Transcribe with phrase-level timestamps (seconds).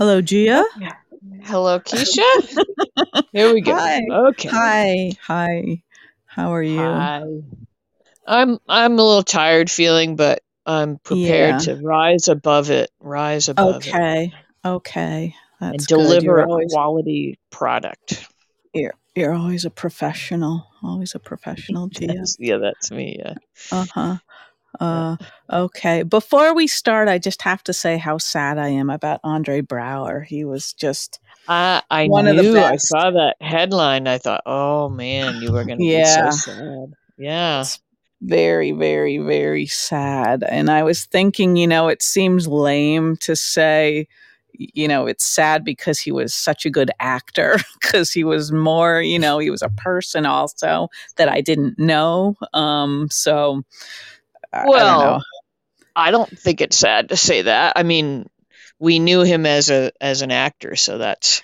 [0.00, 0.64] Hello, Gia.
[1.42, 2.22] Hello, Keisha.
[3.34, 3.74] Here we go.
[3.74, 4.00] Hi.
[4.10, 4.48] Okay.
[4.48, 5.12] Hi.
[5.26, 5.82] Hi.
[6.24, 6.78] How are you?
[6.78, 7.22] Hi.
[8.26, 11.74] I'm I'm a little tired feeling, but I'm prepared Yeah.
[11.74, 12.90] to rise above it.
[12.98, 14.32] Rise above it Okay.
[14.64, 15.34] Okay.
[15.60, 18.26] and deliver You're a always quality product.
[18.72, 20.66] you're, you're always a professional.
[20.82, 22.24] Always a professional, Gia.
[22.38, 23.16] Yeah, that's me.
[23.18, 23.34] Yeah.
[23.70, 24.16] Uh-huh.
[24.78, 25.16] Uh
[25.50, 26.02] okay.
[26.02, 30.24] Before we start, I just have to say how sad I am about Andre Braugher.
[30.24, 34.06] He was just I I one of the knew I saw that headline.
[34.06, 36.94] I thought, oh man, you were gonna be so sad.
[37.18, 37.62] Yeah.
[37.62, 37.80] It's
[38.22, 40.42] very, very, very sad.
[40.42, 44.08] And I was thinking, you know, it seems lame to say,
[44.52, 49.00] you know, it's sad because he was such a good actor, because he was more,
[49.00, 52.36] you know, he was a person also that I didn't know.
[52.52, 53.62] Um, so
[54.52, 54.70] I, I don't.
[54.70, 55.24] Well,
[55.96, 57.74] I don't think it's sad to say that.
[57.76, 58.28] I mean,
[58.78, 61.42] we knew him as a as an actor, so that's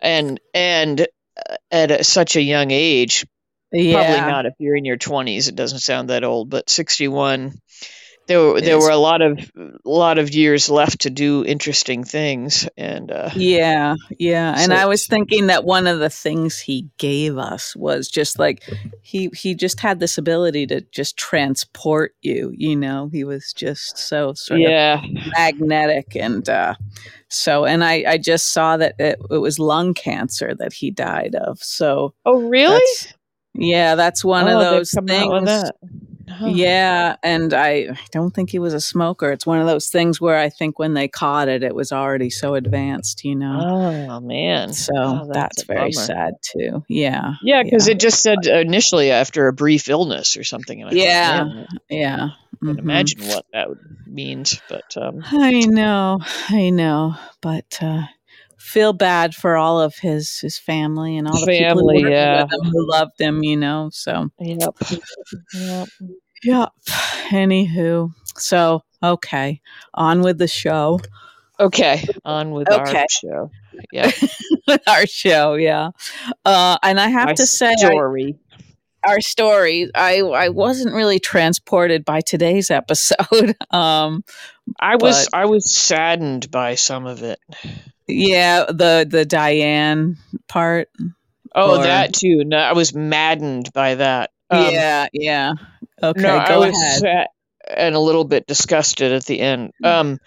[0.00, 3.26] and and uh, at a, such a young age,
[3.72, 3.94] Yeah.
[4.04, 7.54] probably not if you're in your 20s, it doesn't sound that old, but 61
[8.26, 12.04] there were there were a lot of a lot of years left to do interesting
[12.04, 14.54] things and uh Yeah, yeah.
[14.56, 18.62] And I was thinking that one of the things he gave us was just like
[19.02, 23.08] he he just had this ability to just transport you, you know.
[23.12, 25.02] He was just so sort of yeah
[25.36, 26.74] magnetic and uh
[27.28, 31.34] so and I I just saw that it, it was lung cancer that he died
[31.34, 31.62] of.
[31.62, 33.14] So oh really that's
[33.56, 35.70] yeah, that's one of oh those out with things
[36.38, 36.50] huh.
[36.50, 39.30] yeah, and I I don't think he was a smoker.
[39.32, 42.30] It's one of those things where I think when they caught it, it was already
[42.30, 43.60] so advanced, you know.
[43.60, 46.84] oh man So oh that's that's very bummer sad too.
[46.88, 50.90] Yeah, Yeah, because yeah, it just said initially after a brief illness or something, and
[50.90, 52.28] I yeah, man, yeah.
[52.30, 54.60] I can hmm imagine what that would means.
[54.68, 58.02] But um, I know, I know, but uh,
[58.58, 62.42] feel bad for all of his his family and all the people who family, yeah,
[62.42, 63.42] with him who loved him.
[63.42, 64.74] You know, so yep,
[65.52, 65.88] yep.
[66.44, 66.66] Yeah.
[67.30, 69.60] Anywho, so okay,
[69.94, 71.00] on with the show.
[71.58, 73.50] Okay, on with our show.
[73.92, 74.10] Yeah,
[74.86, 75.90] our show, yeah.
[76.44, 78.38] Uh, and I have my to say, I, story.
[79.06, 83.56] our story, I I wasn't really transported by today's episode.
[83.70, 84.24] um,
[84.78, 87.38] I was but I was saddened by some of it.
[88.06, 90.18] yeah, the the Diane
[90.48, 90.88] part,
[91.54, 92.44] Oh, or that too.
[92.44, 94.30] No, I was maddened by that.
[94.50, 95.52] Um, yeah, yeah.
[96.16, 97.00] No, Okay, I go was ahead.
[97.00, 97.26] sad
[97.76, 99.72] and a little bit disgusted at the end.
[99.82, 100.18] Um,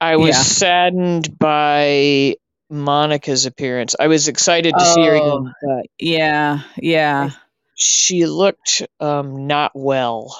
[0.00, 0.42] I was Yeah.
[0.42, 2.36] saddened by
[2.70, 3.94] Monica's appearance.
[3.98, 7.30] I was excited to see her Oh, again, but yeah, yeah.
[7.74, 10.36] she looked um not well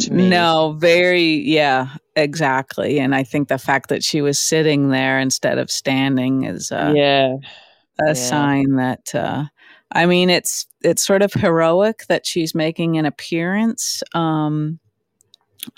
[0.00, 0.28] to me.
[0.28, 2.98] No, very, yeah, exactly.
[2.98, 6.92] And I think the fact that she was sitting there instead of standing is uh,
[6.94, 7.36] Yeah,
[8.00, 8.14] a yeah.
[8.14, 9.44] sign that uh,
[9.92, 14.02] I mean it's it's sort of heroic that she's making an appearance.
[14.14, 14.80] Um,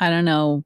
[0.00, 0.64] I don't know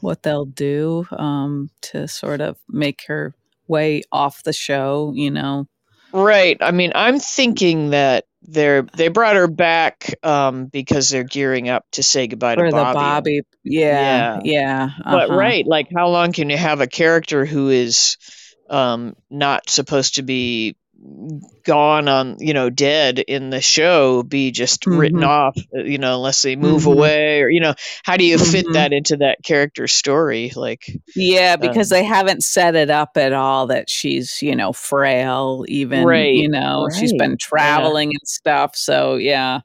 [0.00, 3.34] what they'll do um, to sort of make her
[3.66, 5.12] way off the show.
[5.14, 5.68] You know,
[6.12, 6.58] Right.
[6.60, 11.86] I mean, I'm thinking that they're they brought her back um because they're gearing up
[11.92, 13.40] to say goodbye to Bobby Bobby.
[13.62, 14.88] Yeah, yeah.
[14.90, 14.90] yeah.
[15.04, 18.16] Uh But right, like how long can you have a character who is
[18.68, 20.76] um not supposed to be
[21.64, 25.24] gone on, you know, dead in the show be just written Mm-hmm.
[25.24, 26.86] off, uh, you know, unless they move Mm-hmm.
[26.86, 27.74] away or you know,
[28.04, 28.72] how do you fit Mm-hmm.
[28.72, 33.32] that into that character story like Yeah, because um they haven't set it up at
[33.34, 37.90] all that she's, you know, frail, even, right, you know, she's been Yeah.
[37.90, 38.76] traveling and stuff.
[38.76, 39.60] So, yeah,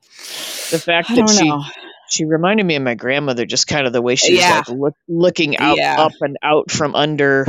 [0.71, 1.63] The fact I that she know.
[2.09, 4.69] she reminded me of my grandmother just kind of the way she was Yeah, like
[4.69, 5.97] look, looking out yeah.
[5.97, 7.47] up and out from under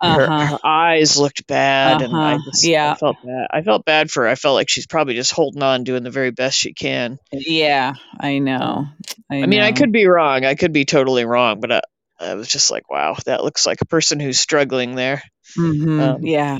[0.00, 0.46] Uh-huh.
[0.46, 2.38] her eyes looked bad and I Uh-huh.
[2.44, 2.94] just I Yeah.
[2.94, 3.46] felt bad.
[3.50, 4.28] I felt bad for her.
[4.28, 7.18] I felt like she's probably just holding on doing the very best she can.
[7.32, 8.86] Yeah, I know.
[9.30, 10.44] I I mean, I could be wrong.
[10.44, 11.80] I could be totally wrong, but I,
[12.20, 15.22] I was just like, wow, that looks like a person who's struggling there.
[15.58, 16.00] Mhm.
[16.02, 16.58] Um Yeah.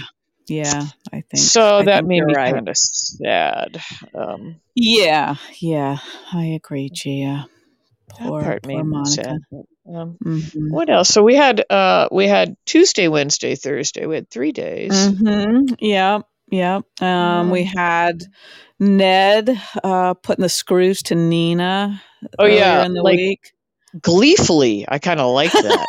[0.48, 2.54] Yeah, I think so I that think made me right.
[2.54, 3.80] kind of sad.
[4.14, 5.36] Um Yeah.
[5.60, 5.98] Yeah,
[6.32, 7.46] I agree, Gia.
[8.18, 9.36] that Poor part poor Monica.
[9.92, 10.70] Um Mhm.
[10.70, 11.08] what else?
[11.08, 14.06] So we had uh we had Tuesday, Wednesday, Thursday.
[14.06, 14.92] We had 3 days.
[14.92, 15.76] Mhm.
[15.80, 16.20] Yeah,
[16.50, 16.84] Yep.
[17.00, 18.22] Um we had
[18.78, 22.02] Ned uh putting the screws to Nina
[22.38, 23.52] Oh yeah, in the like week.
[24.00, 24.84] Gleefully.
[24.88, 25.86] I kind of like that.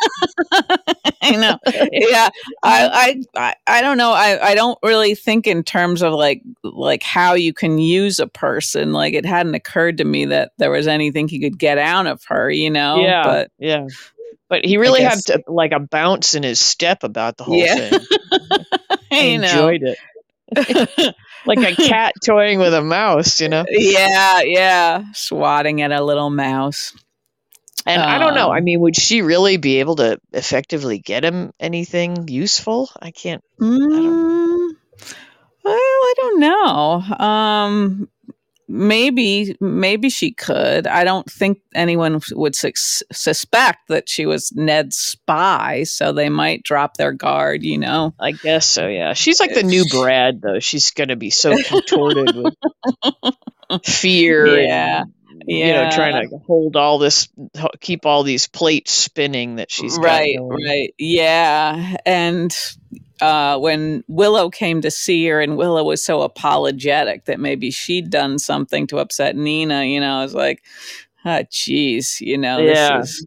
[1.22, 1.58] I know.
[1.92, 2.28] Yeah.
[2.62, 4.12] I, I I I don't know.
[4.12, 8.26] I I don't really think in terms of like like how you can use a
[8.26, 8.92] person.
[8.92, 12.22] Like it hadn't occurred to me that there was anything he could get out of
[12.28, 13.86] her, you know, yeah, but yeah.
[14.48, 17.56] But he I really had to, like a bounce in his step about the whole
[17.56, 17.90] yeah.
[17.90, 18.00] thing.
[19.12, 19.48] you know.
[19.48, 19.98] enjoyed it.
[21.46, 23.64] like a cat toying with a mouse, you know?
[23.68, 26.92] yeah, yeah, swatting at a little mouse.
[27.90, 28.50] And I don't know.
[28.50, 32.90] I Um, mean, would she really be able to effectively get him anything useful?
[33.00, 33.42] I can't.
[33.60, 34.70] Mm,
[35.64, 37.02] well, I don't know.
[37.26, 38.08] Um,
[38.68, 40.86] maybe, maybe she could.
[40.86, 46.62] I don't think anyone would sus- suspect that she was Ned's spy, so they might
[46.62, 47.62] drop their guard.
[47.62, 48.14] You know.
[48.20, 48.86] I guess so.
[48.88, 50.60] Yeah, she's like the new Brad, though.
[50.60, 52.54] She's going to be so contorted with
[53.84, 54.58] fear.
[54.60, 55.12] Yeah, and,
[55.46, 57.28] You know, trying to hold all this,
[57.80, 62.54] keep all these plates spinning that she's right, right, yeah, and.
[63.22, 68.08] Uh, when Willow came to see her, and Willow was so apologetic that maybe she'd
[68.08, 70.64] done something to upset Nina, you know, I was like,
[71.26, 73.00] ah, geez, you know, Yeah.
[73.00, 73.26] this is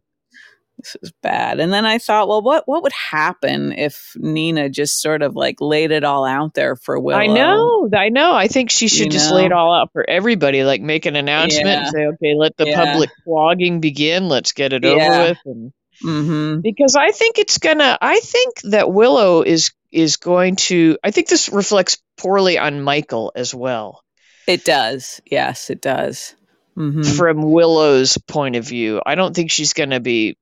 [0.84, 1.60] this is bad.
[1.60, 5.56] And then I thought, well, what what would happen if Nina just sort of like
[5.60, 7.18] laid it all out there for Willow?
[7.20, 8.32] I know, I know.
[8.34, 10.62] I think she should You just lay it all out for everybody.
[10.64, 11.78] Like make an announcement Yeah.
[11.80, 12.84] and say, "Okay, let the Yeah.
[12.92, 14.28] public flogging begin.
[14.28, 14.90] Let's get it Yeah.
[14.92, 15.72] over with." And
[16.02, 16.60] Mm-hmm.
[16.60, 17.96] because I think it's gonna.
[18.00, 20.98] I think that Willow is is going to.
[21.04, 24.02] I think this reflects poorly on Michael as well,
[24.48, 25.20] It does.
[25.24, 26.34] Yes, it does.
[26.76, 27.02] Mm-hmm.
[27.02, 29.00] from Willow's point of view.
[29.06, 30.36] I don't think she's going to be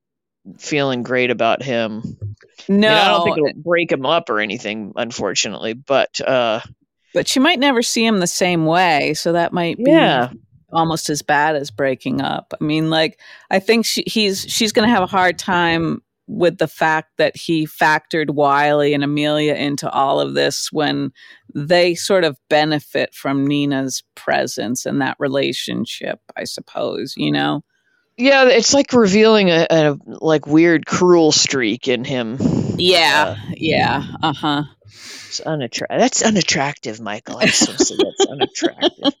[0.57, 2.17] feeling great about him.
[2.67, 5.73] No, I, mean, I don't think it'll break him up or anything, unfortunately.
[5.73, 6.61] But uh,
[7.13, 10.31] but she might never see him the same way, so that might be yeah,
[10.71, 12.53] almost as bad as breaking up.
[12.59, 13.19] I mean, like
[13.51, 17.35] I think she, he's she's going to have a hard time with the fact that
[17.35, 21.11] he factored Wiley and Amelia into all of this when
[21.53, 27.63] they sort of benefit from Nina's presence and that relationship, I suppose, you know.
[28.17, 32.37] Yeah, it's like revealing a, a like weird cruel streak in him.
[32.77, 34.63] Yeah, Uh, yeah, uh-huh.
[34.85, 37.37] It's unattra- That's unattractive, Michael.
[37.37, 39.13] I to say that's unattractive.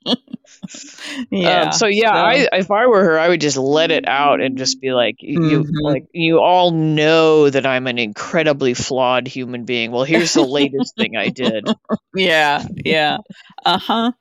[1.31, 1.61] Yeah.
[1.61, 2.17] Um, so yeah, so-
[2.53, 5.15] I if I were her, I would just let it out and just be like,
[5.19, 9.91] you you- like you all know that I'm an incredibly flawed human being.
[9.91, 11.67] Well, here's the latest thing I did.
[12.15, 13.17] yeah, yeah.
[13.65, 14.11] Uh-huh.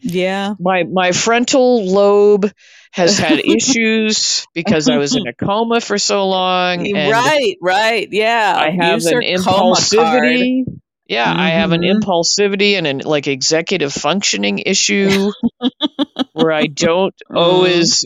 [0.00, 0.54] Yeah.
[0.60, 2.50] My my frontal lobe
[2.98, 6.86] has had issues because I was in a coma for so long.
[6.94, 8.08] And right, right.
[8.10, 8.54] Yeah.
[8.56, 9.76] I have Use an her coma card.
[9.76, 10.64] impulsivity.
[11.08, 12.02] Yeah, I have an Mhm.
[12.02, 15.32] impulsivity and an like executive functioning issue
[16.34, 17.36] where I don't Mm.
[17.38, 18.04] always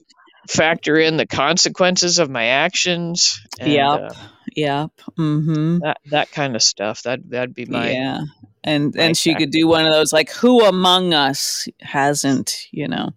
[0.49, 3.41] factor in the consequences of my actions.
[3.59, 4.01] And, Yep.
[4.01, 4.15] uh,
[4.55, 4.91] Yep.
[5.19, 5.79] Mm-hmm.
[5.79, 7.03] that that kind of stuff.
[7.05, 8.21] That that'd be my yeah.
[8.65, 12.87] And my and she could do one of those like who among us hasn't, you
[12.87, 13.11] know,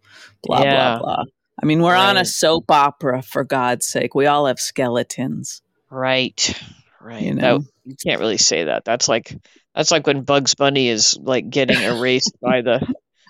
[0.43, 0.97] blah Yeah.
[0.97, 1.23] blah blah.
[1.61, 4.13] I mean, we're on a soap opera for God's sake.
[4.15, 5.61] We all have skeletons.
[5.89, 6.61] right,
[7.01, 7.21] right.
[7.23, 7.63] You That- know.
[7.85, 8.83] you can't really say that.
[8.85, 9.35] That's like
[9.73, 12.85] that's like when Bugs Bunny is like getting erased by the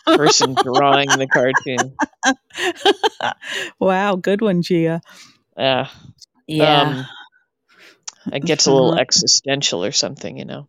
[0.05, 1.95] person drawing the cartoon.
[3.79, 5.01] wow, good one, Gia.
[5.57, 5.87] Yeah,
[6.47, 6.81] Yeah.
[6.81, 7.05] um,
[8.33, 10.67] it gets a little existential or something, you know.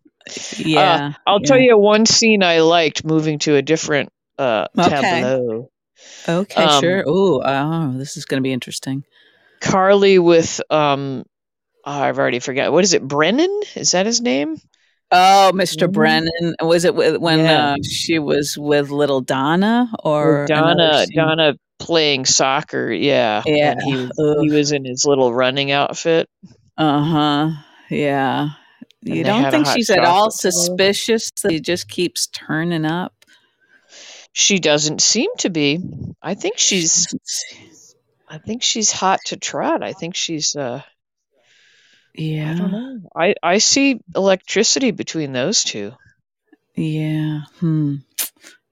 [0.59, 1.15] yeah.
[1.27, 5.01] I'll tell you one scene I liked moving to a different uh, Okay.
[5.01, 5.71] tableau.
[6.29, 7.05] Okay, um, sure.
[7.07, 9.05] Oh, oh, this is going to be interesting.
[9.61, 11.25] Carly with um,
[11.85, 12.73] oh, I've already forgot.
[12.73, 13.03] What is it?
[13.07, 13.61] Brennan?
[13.75, 14.57] Is that his name?
[15.13, 15.93] Oh, mister Mhm.
[15.93, 16.55] Brennan.
[16.61, 17.73] Was it with, when Yeah.
[17.73, 21.07] uh, she was with little Donna or Donna?
[21.15, 22.91] Donna playing soccer.
[22.91, 23.43] Yeah.
[23.47, 23.77] Yeah.
[23.85, 24.11] He was,
[24.43, 26.29] he was in his little running outfit.
[26.77, 27.51] Uh huh.
[27.89, 28.49] Yeah.
[29.07, 33.16] And You don't think she's at all suspicious that he just keeps turning up?
[34.39, 35.81] She doesn't seem to be.
[36.21, 37.07] I think she's.
[38.29, 39.83] I think she's hot to trot.
[39.83, 40.55] I think she's.
[40.55, 40.83] uh
[42.15, 42.51] yeah.
[42.51, 43.01] I don't know.
[43.17, 45.93] I I see electricity between those two.
[46.75, 47.45] Yeah.
[47.61, 47.95] Hmm.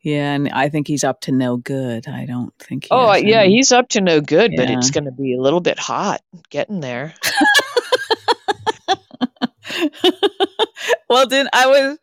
[0.03, 2.09] Yeah, and I think he's up to no good.
[2.09, 2.85] I don't think.
[2.85, 5.41] He Oh yeah, any- he's up to no good, but it's going to be a
[5.41, 7.15] little bit hot getting there.
[11.09, 11.99] well, then I was,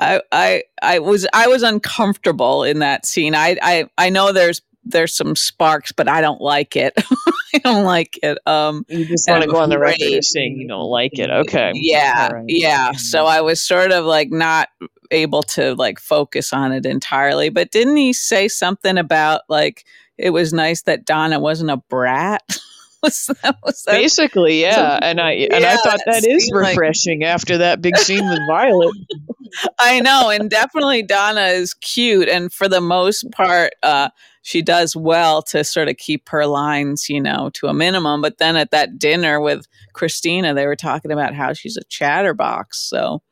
[0.00, 3.34] I, I, I was, I was uncomfortable in that scene.
[3.34, 6.94] I, I, I know there's there's some sparks, but I don't like it.
[7.54, 8.38] I don't like it.
[8.46, 11.30] Um, You just want to go on the record as saying you don't like it.
[11.30, 11.72] Okay.
[11.74, 12.44] yeah, right.
[12.48, 12.92] yeah.
[12.92, 14.68] So I was sort of like not
[15.10, 17.48] able to like focus on it entirely.
[17.48, 19.84] But didn't he say something about like
[20.16, 22.42] it was nice that Donna wasn't a brat?
[23.02, 23.92] was that was that?
[23.92, 27.96] Basically, yeah, and I and I thought that is seemed like- refreshing after that big
[27.96, 28.96] scene with Violet.
[29.80, 34.10] I know, and definitely Donna is cute, and for the most part, uh,
[34.42, 38.20] she does well to sort of keep her lines, you know, to a minimum.
[38.20, 42.78] But then at that dinner with Christina, they were talking about how she's a chatterbox.
[42.78, 43.22] So,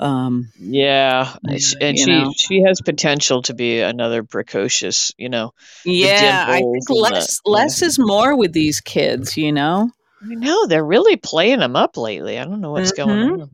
[0.00, 2.32] Um, yeah, and she she, know.
[2.36, 5.12] she has potential to be another precocious.
[5.18, 7.52] You know, yeah, I think and the- less yeah.
[7.52, 9.90] less is more with these kids, you know.
[10.22, 12.38] I know they're really playing them up lately.
[12.38, 12.96] I don't know what's Mhm.
[12.96, 13.50] going on.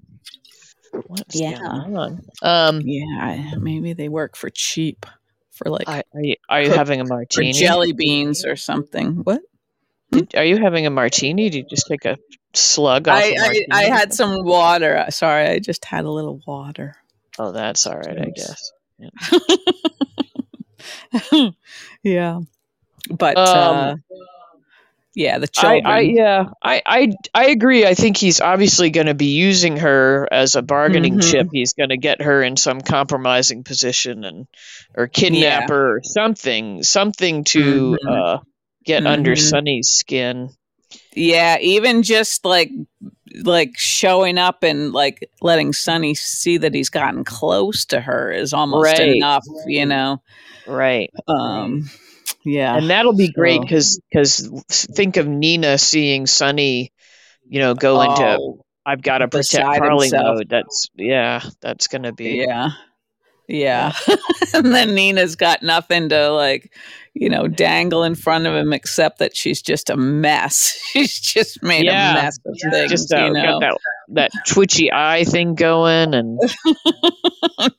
[1.06, 1.58] What's Yeah.
[1.58, 2.20] going on?
[2.42, 5.06] Um, Yeah, maybe they work for cheap,
[5.50, 7.52] for like are you, are you having a martini?
[7.52, 9.16] jelly beans or something.
[9.24, 9.40] What?
[10.14, 11.50] Did- are you having a martini?
[11.50, 12.16] Did you just take a
[12.52, 13.18] slug off?
[13.22, 13.78] I, I?
[13.78, 14.96] I had some water.
[14.96, 16.96] Uh, Sorry, I just had a little water.
[17.38, 18.72] Oh, that's all right, I guess.
[22.02, 22.40] yeah,
[23.10, 23.94] but Um, uh,
[25.16, 25.86] yeah, the I, children.
[25.86, 27.86] I yeah, I, I I agree.
[27.86, 31.30] I think he's obviously going to be using her as a bargaining Mhm.
[31.30, 31.48] chip.
[31.52, 34.46] He's going to get her in some compromising position and
[34.96, 38.10] or kidnap her or something, something to Mhm.
[38.10, 38.38] uh,
[38.84, 39.38] get under Mhm.
[39.50, 40.50] Sonny's skin.
[41.14, 42.70] Yeah, even just like
[43.42, 48.52] like showing up and like letting Sonny see that he's gotten close to her is
[48.52, 49.16] almost Right.
[49.16, 50.22] enough, you know.
[50.66, 51.10] Right.
[51.26, 51.90] Um
[52.44, 52.76] yeah.
[52.76, 56.92] and that'll be great So- because think of Nina seeing Sonny,
[57.48, 60.36] you know, go into Oh, I've got to protect Carly himself.
[60.38, 60.48] mode.
[60.48, 62.68] That's yeah, that's gonna be yeah.
[63.48, 63.92] Yeah.
[64.54, 66.72] and then Nina's got nothing to like,
[67.14, 70.78] you know, dangle in front of him except that she's just a mess.
[70.92, 72.10] She's just made Yeah.
[72.12, 73.60] a mess of things, just uh, you know.
[73.60, 73.78] got that
[74.08, 76.38] that twitchy eye thing going, and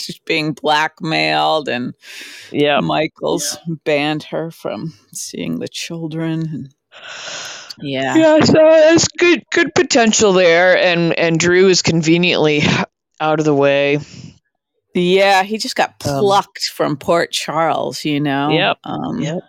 [0.00, 1.94] She's being blackmailed and
[2.52, 6.42] yeah, Michael's banned her from seeing the children.
[6.42, 6.74] And
[7.80, 8.14] yeah.
[8.16, 8.40] yeah.
[8.40, 12.62] So there's good good potential there, and and Drew is conveniently
[13.20, 13.98] out of the way.
[14.98, 18.50] Yeah, he just got Um, plucked from Port Charles, you know.
[18.50, 19.40] Yep, Um, yep.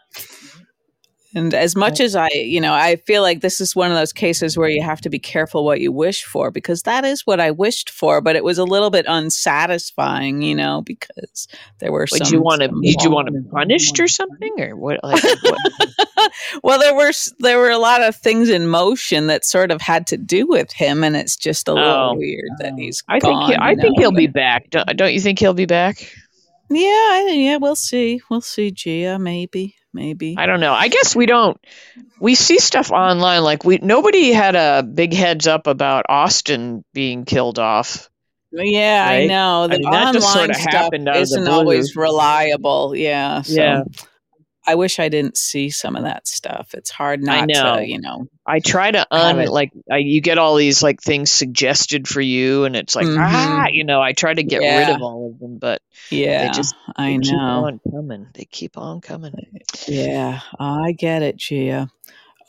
[1.36, 4.12] And as much as I, you know, I feel like this is one of those
[4.12, 7.40] cases where you have to be careful what you wish for because that is what
[7.40, 11.48] I wished for, but it was a little bit unsatisfying, you know, because
[11.80, 12.28] there were some.
[12.32, 12.70] you want to?
[12.82, 15.04] Did you want to punished or something, or what?
[15.04, 16.32] Like, what?
[16.64, 20.08] well, there were there were a lot of things in motion that sort of had
[20.08, 22.16] to do with him, and it's just a little Oh.
[22.16, 22.78] weird that oh.
[22.78, 23.04] he's.
[23.08, 24.70] I think he, I think know, he'll be back.
[24.72, 26.12] Don't, don't you think he'll be back?
[26.70, 28.22] Yeah, I, yeah, we'll see.
[28.30, 29.18] We'll see, Gia.
[29.18, 30.36] Maybe, maybe.
[30.38, 30.74] I don't know.
[30.74, 31.58] I guess we don't.
[32.20, 37.26] We see stuff online like we nobody had a big heads up about Austin being
[37.26, 38.10] killed off.
[38.52, 39.68] Yeah, I know.
[39.68, 42.96] The mean, online stuff out of the isn't always reliable.
[42.96, 43.42] Yeah.
[43.42, 43.84] So Yeah.
[44.68, 46.76] I wish I didn't see some of that stuff.
[46.76, 48.28] It's hard I not to, you know.
[48.50, 52.66] I try to un like I, you get all these like things suggested for you,
[52.66, 53.18] and it's like Mhm.
[53.20, 54.02] ah, you know.
[54.02, 57.20] I try to get rid of all of them, but Yeah, they just- I they
[57.20, 57.66] keep know.
[57.66, 58.28] on coming.
[58.34, 59.34] They keep on coming.
[59.88, 61.90] Yeah, I get it, Gia.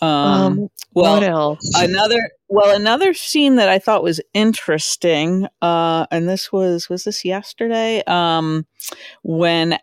[0.02, 1.73] Um, Um, well, what else?
[1.76, 7.25] another well another scene that i thought was interesting uh and this was was this
[7.25, 8.66] yesterday um
[9.23, 9.78] when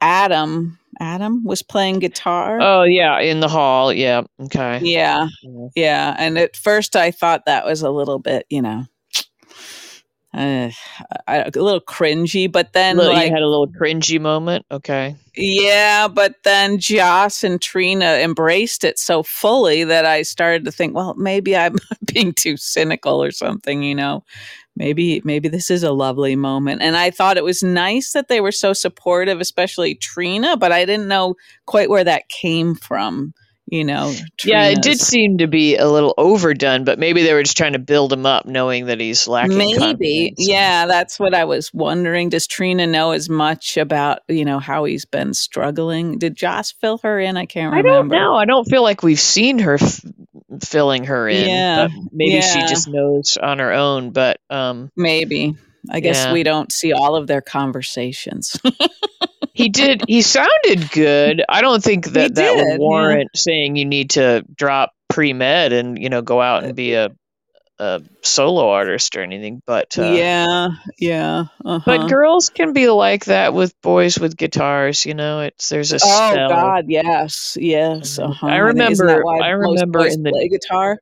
[0.00, 3.92] adam adam was playing guitar oh yeah, in the hall.
[3.92, 4.22] Yeah.
[4.40, 4.80] Okay.
[4.82, 5.68] yeah Yeah.
[5.76, 8.84] yeah and at first i thought that was a little bit you know
[10.38, 10.70] uh,
[11.26, 14.64] a little cringy but then Little- like you had a little cringy moment.
[14.70, 15.16] Okay.
[15.36, 20.94] Yeah, but then Joss and Trina embraced it so fully that I started to think,
[20.94, 21.76] well, maybe I'm
[22.12, 24.24] being too cynical or something, you know.
[24.76, 26.82] Maybe maybe this is a lovely moment.
[26.82, 30.84] And I thought it was nice that they were so supportive, especially Trina, but I
[30.84, 31.34] didn't know
[31.66, 33.34] quite where that came from,
[33.70, 34.14] you know.
[34.44, 37.74] Yeah, it did seem to be a little overdone, but maybe they were just trying
[37.74, 39.56] to build him up, knowing that he's lacking.
[39.56, 39.78] Maybe.
[39.78, 40.34] confidence.
[40.38, 42.28] Yeah, that's what I was wondering.
[42.28, 46.18] Does Trina know as much about, you know, how he's been struggling?
[46.18, 47.36] Did Joss fill her in?
[47.36, 47.88] I can't remember.
[47.88, 48.34] I don't know.
[48.34, 50.00] I don't feel like we've seen her f-
[50.62, 51.48] filling her in.
[51.48, 54.10] Yeah, maybe she just knows on her own.
[54.10, 55.56] But um, Maybe.
[55.90, 56.32] I guess Yeah.
[56.32, 58.58] we don't see all of their conversations.
[59.52, 60.04] he did.
[60.06, 61.44] He sounded good.
[61.48, 65.72] I don't think that that did, would warrant saying you need to drop pre med
[65.72, 67.10] and you know go out and be a
[67.80, 69.62] a solo artist or anything.
[69.64, 70.68] But uh, yeah,
[70.98, 71.44] yeah.
[71.64, 71.80] Uh-huh.
[71.84, 75.40] But girls can be like that with boys with guitars, you know.
[75.42, 75.98] It's there's a oh
[76.32, 76.48] spell.
[76.48, 78.18] God, yes, yes.
[78.18, 78.30] Mhm.
[78.30, 78.46] Uh-huh.
[78.46, 80.98] I remember- I remember in the- play guitar.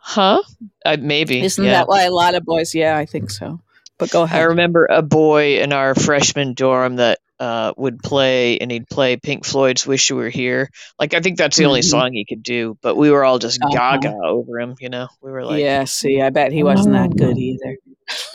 [0.00, 0.42] Huh?
[0.86, 1.42] Uh, maybe.
[1.42, 1.72] Isn't yeah.
[1.72, 2.74] that why a lot of boys?
[2.74, 3.60] Yeah, I think so.
[3.98, 4.40] But go ahead.
[4.40, 9.16] I remember a boy in our freshman dorm that uh, would play, and he'd play
[9.16, 11.90] Pink Floyd's "Wish You Were Here." Like I think that's the only Mhm.
[11.90, 13.72] song he could do, but we were all just Uh-huh.
[13.98, 14.74] gaga over him.
[14.80, 15.84] You know, we were like, yeah.
[15.84, 17.26] See, I bet he wasn't that Oh.
[17.26, 17.76] good either.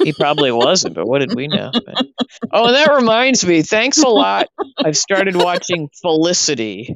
[0.04, 1.72] he probably wasn't, but what did we know?
[1.74, 2.06] But-
[2.52, 3.62] oh, and that reminds me.
[3.64, 4.48] Thanks a lot.
[4.78, 6.96] I've started watching Felicity.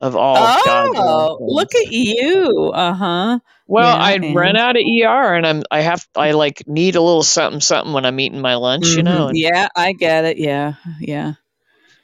[0.00, 0.36] Of all.
[0.38, 2.70] Oh, look at you!
[2.74, 3.38] Uh huh.
[3.66, 4.34] Well, yeah, I and...
[4.34, 7.92] run out of ER, and I'm I have I like need a little something something
[7.92, 8.96] when I'm eating my lunch, mm-hmm.
[8.96, 9.28] you know.
[9.28, 10.38] And, yeah, I get it.
[10.38, 11.34] Yeah, yeah.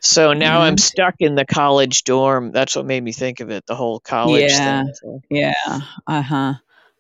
[0.00, 0.62] So now mm-hmm.
[0.62, 2.52] I'm stuck in the college dorm.
[2.52, 3.66] That's what made me think of it.
[3.66, 4.84] The whole college yeah.
[4.84, 4.94] thing.
[4.94, 5.20] So.
[5.30, 5.80] Yeah.
[6.06, 6.54] Uh huh.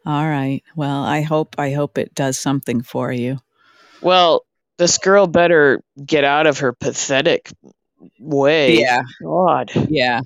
[0.06, 0.62] All right.
[0.74, 3.38] Well, I hope I hope it does something for you.
[4.00, 4.44] Well,
[4.78, 7.50] this girl better get out of her pathetic
[8.18, 8.78] way.
[8.78, 9.02] Yeah.
[9.22, 9.70] God.
[9.88, 10.20] Yeah.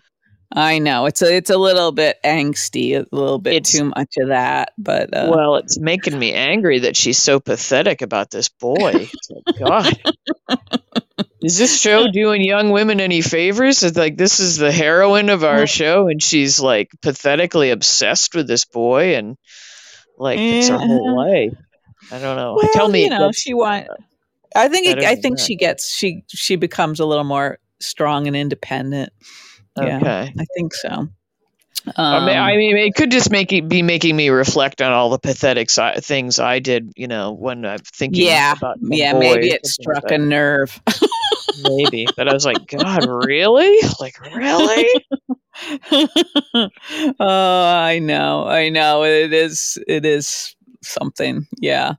[0.52, 4.14] I know it's a it's a little bit angsty, a little bit it's, too much
[4.18, 4.72] of that.
[4.76, 9.08] But uh, well, it's making me angry that she's so pathetic about this boy.
[9.30, 10.00] Like, God,
[11.40, 13.84] is this show doing young women any favors?
[13.84, 18.48] It's like this is the heroine of our show, and she's like pathetically obsessed with
[18.48, 19.36] this boy, and
[20.18, 20.44] like yeah.
[20.44, 21.54] it's her whole life.
[22.10, 22.54] I don't know.
[22.56, 23.86] Well, Tell me, you know, she want.
[24.56, 25.44] I think it, I think that.
[25.44, 29.12] she gets she she becomes a little more strong and independent.
[29.86, 30.34] Yeah, okay.
[30.38, 31.08] I think so.
[31.86, 34.92] Um, I, mean, I mean, it could just make it be making me reflect on
[34.92, 38.22] all the pathetic si- things I did, you know, when I'm thinking.
[38.24, 40.78] Yeah, yeah, maybe it struck like a nerve.
[41.62, 43.78] maybe, but I was like, God, really?
[43.98, 44.88] Like, really?
[47.18, 49.04] oh, I know, I know.
[49.04, 51.46] It is, it is something.
[51.60, 51.94] Yeah.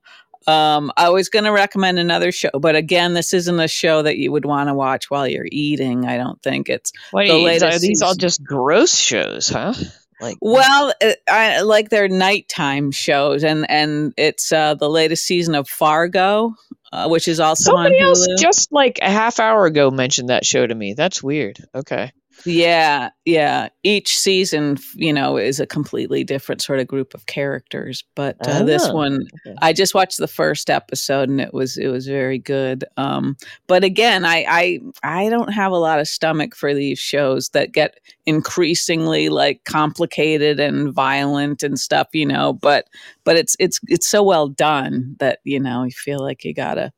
[0.47, 4.17] Um, I was going to recommend another show, but again, this isn't a show that
[4.17, 6.05] you would want to watch while you're eating.
[6.05, 7.65] I don't think it's Wait, the latest.
[7.65, 8.07] Are these season.
[8.07, 9.73] all just gross shows, huh?
[10.19, 15.55] Like, well, uh, I like their nighttime shows, and and it's uh, the latest season
[15.55, 16.53] of Fargo,
[16.91, 20.65] uh, which is also somebody else just like a half hour ago mentioned that show
[20.65, 20.93] to me.
[20.93, 21.57] That's weird.
[21.73, 22.11] Okay.
[22.45, 23.69] Yeah, yeah.
[23.83, 28.03] Each season, you know, is a completely different sort of group of characters.
[28.15, 29.27] But uh, this one.
[29.61, 32.83] I just watched the first episode, and it was it was very good.
[32.97, 37.49] Um, but again, I, I I don't have a lot of stomach for these shows
[37.49, 42.53] that get increasingly like complicated and violent and stuff, you know.
[42.53, 42.87] But
[43.23, 46.91] but it's it's it's so well done that you know you feel like you gotta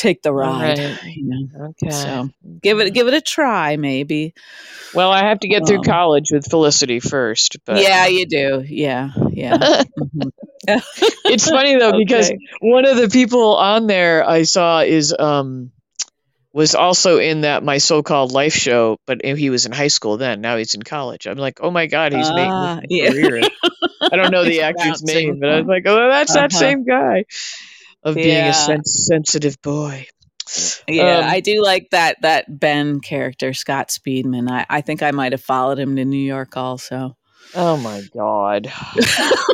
[0.00, 0.78] take the ride.
[0.78, 0.98] Right.
[1.10, 1.66] You know?
[1.70, 1.90] Okay.
[1.90, 2.30] So
[2.62, 4.34] give it give it a try, maybe.
[4.94, 7.58] Well, I have to get um, through college with Felicity first.
[7.64, 8.64] But yeah, you do.
[8.66, 9.56] Yeah, yeah.
[9.58, 10.28] mm-hmm.
[11.24, 15.72] it's funny though because one of the people on there I saw is um
[16.52, 20.40] was also in that my so-called life show, but he was in high school then.
[20.40, 21.26] Now he's in college.
[21.26, 23.10] I'm like, oh my god, he's uh, making a yeah.
[23.10, 23.42] career.
[24.00, 26.48] I don't know the actor's name, but I was like, oh, that's uh-huh.
[26.48, 27.24] that same guy
[28.02, 28.50] of being yeah.
[28.50, 30.06] a sens- sensitive boy.
[30.88, 34.50] Yeah, um, I do like that that Ben character, Scott Speedman.
[34.50, 37.16] I, I think I might have followed him to New York also.
[37.54, 38.72] Oh my god.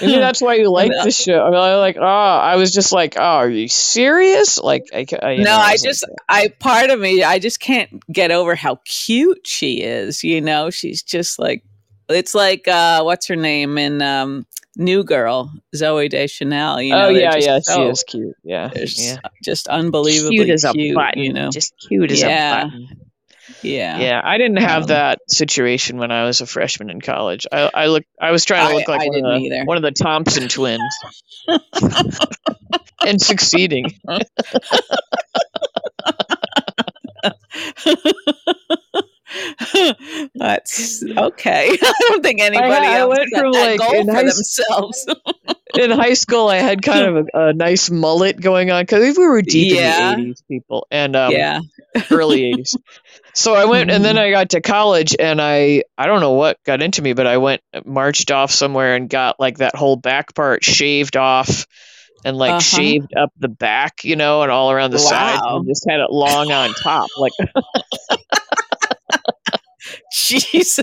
[0.00, 1.42] Maybe that's why you like the show.
[1.42, 4.58] I mean, I like, oh, I was just like, oh, are you serious?
[4.58, 7.60] Like, I, I no, know, I, I just, like, I part of me, I just
[7.60, 10.24] can't get over how cute she is.
[10.24, 11.62] You know, she's just like,
[12.08, 16.80] it's like, uh, what's her name in um, new girl, Zooey Deschanel.
[16.80, 18.36] You know, oh yeah, yeah, so, she is cute.
[18.42, 21.22] Yeah, yeah, just unbelievably cute as a cute, button.
[21.22, 22.62] You know, just cute as yeah.
[22.62, 22.88] a button.
[23.62, 24.20] Yeah, yeah.
[24.22, 27.46] I didn't have um, that situation when I was a freshman in college.
[27.50, 29.76] I, I look, I was trying to look I, like I one, of the, one
[29.76, 30.82] of the Thompson twins,
[33.06, 33.98] and succeeding.
[40.34, 41.68] That's okay.
[41.82, 45.06] I don't think anybody I, else I went from like in high, themselves.
[45.78, 49.26] in high school, I had kind of a, a nice mullet going on because we
[49.26, 50.14] were deep yeah.
[50.14, 51.60] in the '80s, people, and um, yeah,
[52.10, 52.76] early '80s.
[53.34, 54.24] So I went, and then mm-hmm.
[54.24, 57.38] I got to college, and I I don't know what got into me, but I
[57.38, 61.66] went marched off somewhere and got like that whole back part shaved off
[62.24, 62.60] and like uh-huh.
[62.60, 65.02] shaved up the back, you know, and all around the wow.
[65.02, 67.32] sides, and just had it long on top, like.
[70.12, 70.82] Jeez.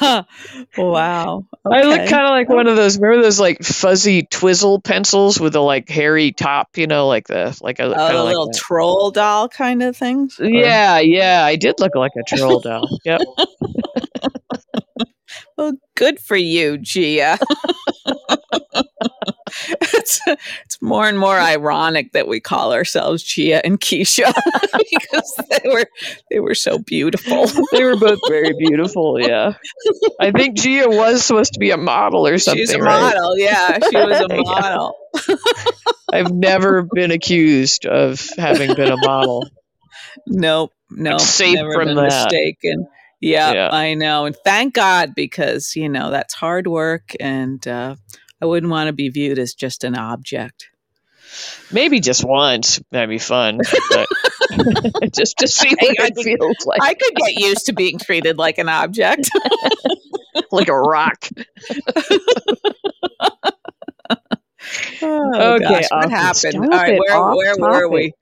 [0.78, 1.44] wow.
[1.66, 1.78] Okay.
[1.78, 2.98] I look kind of like one of those.
[2.98, 6.76] Remember those like fuzzy twizzle pencils with a like hairy top?
[6.76, 10.38] You know, like the like a, oh, a little like troll doll kind of things.
[10.40, 11.44] Uh, yeah, yeah.
[11.44, 12.88] I did look like a troll doll.
[13.04, 13.20] Yep.
[15.56, 17.38] well, good for you, Gia
[19.68, 20.20] it's,
[20.64, 24.32] it's more and more ironic that we call ourselves Gia and Keisha
[24.90, 25.86] because they were
[26.30, 27.46] they were so beautiful.
[27.72, 29.20] they were both very beautiful.
[29.20, 29.54] Yeah,
[30.20, 32.62] I think Gia was supposed to be a model or something.
[32.62, 33.14] She's a right?
[33.14, 33.38] model.
[33.38, 34.96] Yeah, she was a model.
[36.12, 39.48] I've never been accused of having been a model.
[40.26, 41.20] Nope, nope.
[41.20, 42.04] safe never from been that.
[42.04, 42.88] mistaken.
[43.20, 44.26] Yeah, yeah, I know.
[44.26, 47.96] And thank God because, you know, that's hard work and uh,
[48.42, 50.68] I wouldn't want to be viewed as just an object.
[51.72, 52.80] Maybe just once.
[52.92, 53.58] That'd be fun.
[53.90, 56.80] But just to see what I it could- feels like.
[56.82, 59.28] I could get used to being treated like an object.
[60.52, 61.28] like a rock.
[65.02, 66.56] Oh, Okay, gosh, what happened?
[66.56, 68.12] All right, where, where were we?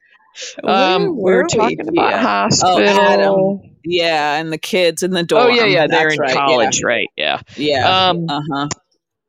[0.65, 2.21] Um, Where we're talking about Yeah.
[2.23, 2.79] hospital.
[2.79, 3.77] Oh, Adam.
[3.85, 5.47] Yeah, and the kids in the dorm.
[5.47, 7.07] Oh yeah, yeah, they're That's in right, college, right?
[7.17, 7.41] Yeah.
[7.57, 7.79] Yeah.
[7.79, 8.09] yeah.
[8.09, 8.69] Um, uh huh.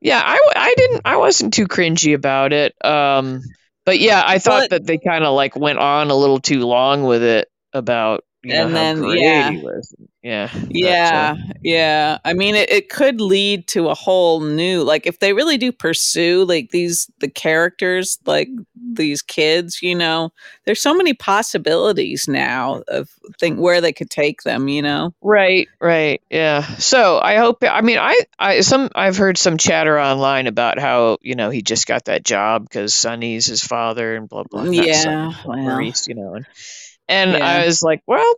[0.05, 2.75] Yeah, I, I didn't, I wasn't too cringy about it.
[2.85, 3.41] Um,
[3.85, 6.59] but yeah, I thought But- that they kind of like went on a little too
[6.59, 9.51] long with it about you know And how then, great yeah.
[9.51, 9.95] he was.
[10.21, 10.49] Yeah.
[10.53, 12.17] but, Yeah, yeah.
[12.25, 15.71] I mean, it, it could lead to a whole new, like, if they really do
[15.71, 20.31] pursue, like, these, the characters, like, these kids, you know,
[20.65, 25.13] there's so many possibilities now of think where they could take them, you know?
[25.21, 26.61] Right, right, yeah.
[26.77, 27.63] So I hope.
[27.63, 31.61] I mean, I, I, some, I've heard some chatter online about how you know he
[31.61, 34.63] just got that job because Sonny's his father and blah blah.
[34.63, 36.45] not Sonny, Yeah, well, Maurice, you know, and
[37.07, 37.45] and Yeah.
[37.45, 38.35] I was like, well,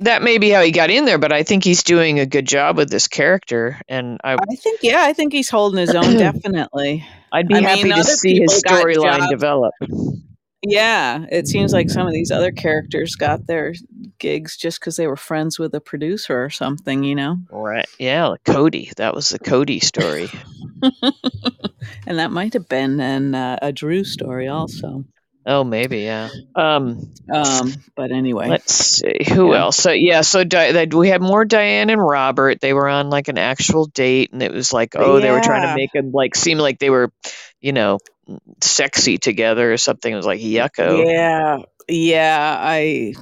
[0.00, 2.46] that may be how he got in there, but I think he's doing a good
[2.46, 6.16] job with this character, and I, I think, yeah, I think he's holding his own,
[6.18, 7.06] definitely.
[7.30, 9.74] I'd be I mean, happy to see his storyline develop.
[10.64, 13.74] Yeah, it seems like some of these other characters got their
[14.18, 17.38] gigs just because they were friends with a producer or something, you know?
[17.50, 17.86] Right?
[17.98, 18.92] Yeah, like Cody.
[18.96, 20.28] That was the Cody story.
[22.06, 25.04] and that might have been an, uh, a Drew story also.
[25.46, 26.00] Oh, maybe.
[26.00, 26.28] Yeah.
[26.54, 27.12] Um.
[27.32, 29.60] Um, but anyway, Let's see who Yeah.
[29.60, 29.76] else.
[29.76, 32.60] So yeah, so Di- we had more Diane and Robert.
[32.60, 35.62] They were on like an actual date, and it was like, oh, they were trying
[35.62, 37.12] to make them like seem like they were,
[37.60, 37.98] you know,
[38.62, 40.12] sexy together or something.
[40.12, 41.06] It was like yucko.
[41.06, 43.14] yeah, yeah, I,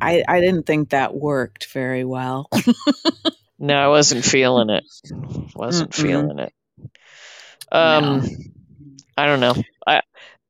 [0.00, 2.48] I, I didn't think that worked very well.
[3.58, 4.84] No, I wasn't feeling it.
[5.54, 5.94] Wasn't Mm-mm.
[5.94, 6.52] feeling it.
[7.72, 8.24] Um,
[9.16, 9.54] I don't know.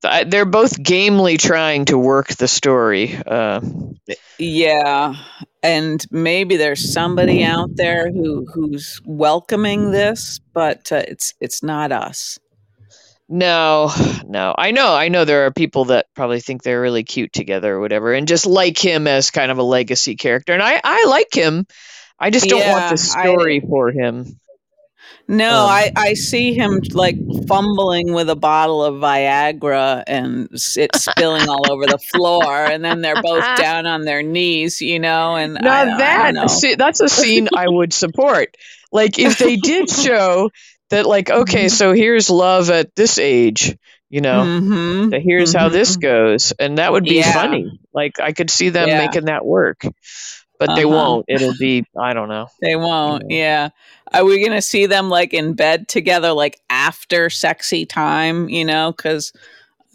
[0.03, 3.15] I, I they're both gamely trying to work the story.
[3.15, 3.61] Uh,
[4.37, 5.15] yeah,
[5.63, 11.91] and maybe there's somebody out there who who's welcoming this, but uh, it's it's not
[11.91, 12.39] us.
[13.31, 13.91] No,
[14.25, 14.55] no.
[14.57, 17.79] I know, I know there are people that probably think they're really cute together or
[17.79, 20.51] whatever and just like him as kind of a legacy character.
[20.53, 21.67] And I, I like him.
[22.19, 24.39] I just don't want Yeah, the I- story for him.
[25.29, 31.03] No, Um, I, I see him like fumbling with a bottle of Viagra and it's
[31.05, 35.35] spilling all over the floor, and then they're both down on their knees, you know.
[35.35, 36.47] And Now I, I that don't know.
[36.47, 38.57] see, that's a scene I would support.
[38.91, 40.51] Like if they did show
[40.89, 43.77] that like okay, so here's love at this age,
[44.09, 44.43] you know.
[44.43, 46.01] Mhm, that here's how this mhm.
[46.01, 47.31] goes and that would be Yeah.
[47.33, 48.97] funny like i could see them Yeah.
[48.97, 49.81] making that work
[50.59, 50.93] but they Uh-huh.
[50.95, 53.23] won't it'll be i don't know They won't.
[53.29, 53.69] Yeah.
[54.13, 58.49] Are we gonna see them like in bed together, like after sexy time?
[58.49, 59.33] You know, because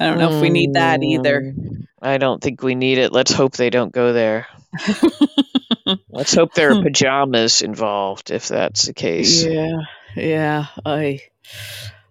[0.00, 1.40] I don't know if we need that either.
[1.42, 4.46] Mm, i don't think we need it let's hope they don't go there
[6.10, 9.76] let's hope there are pajamas involved if that's the case yeah.
[10.16, 10.66] Yeah.
[10.84, 11.20] I.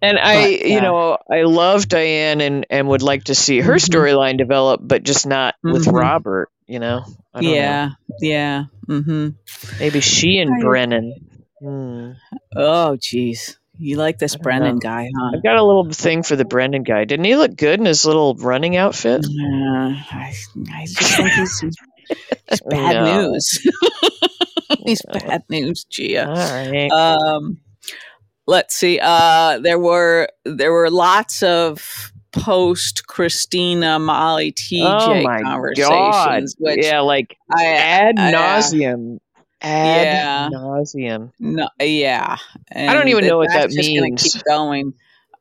[0.02, 3.60] and i But, you uh, know i love diane and and would like to see
[3.60, 3.88] her Mhm.
[3.88, 5.92] storyline develop but just not with Mhm.
[5.92, 7.56] robert you know I don't know.
[7.56, 7.88] Yeah.
[8.20, 8.64] Yeah.
[8.88, 9.28] Mm-hmm.
[9.80, 11.14] maybe she and I- brennan
[11.64, 12.10] Hmm.
[12.54, 13.58] Oh, geez.
[13.78, 14.80] You like this Brendan know.
[14.80, 15.30] guy, huh?
[15.34, 17.04] I've got a little thing for the Brendan guy.
[17.04, 19.24] Didn't he look good in his little running outfit?
[19.24, 19.30] Uh,
[20.12, 20.32] I,
[20.72, 23.30] I just think he's, he's, bad No.
[23.32, 23.66] news.
[24.84, 25.20] he's No.
[25.20, 26.28] bad news, Gia.
[26.28, 26.90] All right.
[26.92, 27.58] Um,
[28.46, 29.00] let's see.
[29.02, 35.44] Uh, there were there were lots of post Christina Molly TJ oh my god!
[35.44, 39.18] conversations, which Yeah, like I ad uh, nauseum.
[39.64, 40.48] Ad yeah.
[40.52, 41.32] nauseum.
[41.40, 42.36] no, yeah.
[42.74, 44.22] I don't even know what that means.
[44.22, 44.92] Keep going.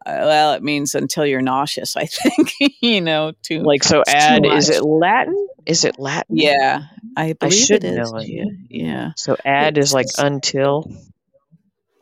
[0.05, 1.95] Uh, well, it means until you're nauseous.
[1.95, 3.31] I think you know.
[3.41, 5.47] Too Like so, It's ad is it Latin?
[5.65, 6.37] Is it Latin?
[6.37, 6.83] Yeah,
[7.15, 8.11] I believe should it is.
[8.11, 8.27] know it.
[8.27, 10.89] Yeah, yeah, So ad is like until.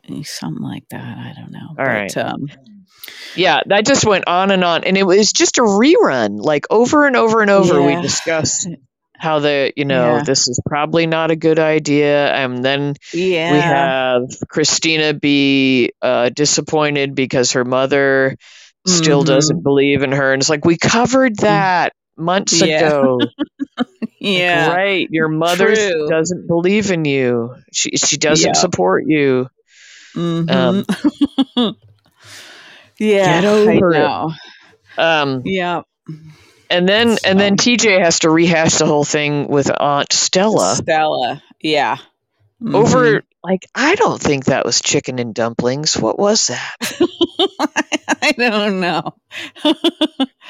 [0.08, 1.00] eh, something like that.
[1.18, 1.68] I don't know.
[1.78, 2.16] All right.
[2.16, 2.48] Um,
[3.36, 6.38] Yeah, that just went on and on, and it was just a rerun.
[6.42, 8.68] Like over and over and over, we discussed
[9.22, 10.22] how the you know Yeah.
[10.24, 13.52] this is probably not a good idea, and then yeah.
[13.52, 18.36] we have Christina be uh, disappointed because her mother
[18.86, 19.26] still Mhm.
[19.26, 22.88] doesn't believe in her, and it's like we covered that months Yeah.
[22.88, 23.18] ago.
[24.24, 24.68] Like, yeah.
[24.74, 25.08] right.
[25.10, 26.08] Your mother True.
[26.08, 27.54] doesn't believe in you.
[27.72, 29.48] She she doesn't support you.
[30.14, 30.84] Mhm.
[32.98, 33.40] yeah.
[33.40, 33.98] Get over I it.
[33.98, 34.32] know.
[34.98, 35.82] Um, Yeah.
[36.72, 41.42] And then and then TJ has to rehash the whole thing with Aunt Stella Stella.
[41.60, 41.98] Yeah.
[42.62, 42.74] Mhm.
[42.76, 45.96] over like I don't think that was chicken and dumplings.
[45.96, 46.76] What was that?
[48.22, 49.14] I don't know.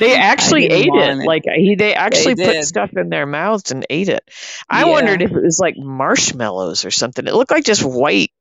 [0.00, 1.18] They actually ate it.
[1.20, 1.26] it.
[1.26, 4.28] Like he, they actually put stuff in their mouths and ate it.
[4.68, 4.90] I Yeah.
[4.90, 7.26] wondered if it was like marshmallows or something.
[7.26, 8.32] It looked like just white,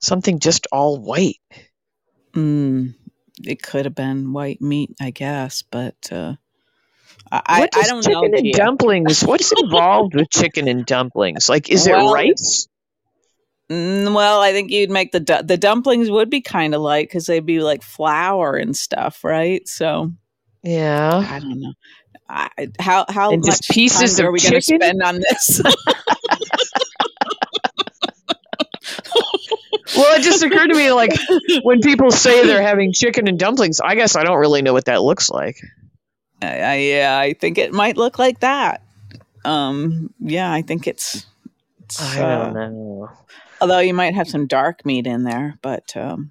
[0.00, 1.40] something just all white.
[2.34, 2.94] Mm,
[3.42, 6.34] it could have been white meat, I guess, but uh,
[7.32, 8.22] I, What I don't know.
[8.22, 8.58] chicken and Gia.
[8.58, 9.22] dumplings?
[9.26, 11.48] What's involved with chicken and dumplings?
[11.48, 12.66] Like, is Well, it rice?
[13.70, 17.06] Mm, well, I think you'd make the du- the dumplings would be kind of light
[17.08, 19.66] because they'd be like flour and stuff, right?
[19.68, 20.10] So
[20.64, 21.24] Yeah.
[21.24, 21.72] I don't know.
[22.28, 22.48] I,
[22.80, 25.62] how how And much pieces time are we going to spend on this?
[29.96, 31.10] Well, it just occurred to me like
[31.62, 34.84] when people say they're having chicken and dumplings, I guess I don't really know what
[34.84, 35.56] that looks like.
[36.42, 38.82] I, yeah, I think it might look like that.
[39.44, 41.26] Um, yeah, I think it's.
[41.84, 43.10] it's, I uh, don't know.
[43.60, 46.30] although you might have some dark meat in there, but um,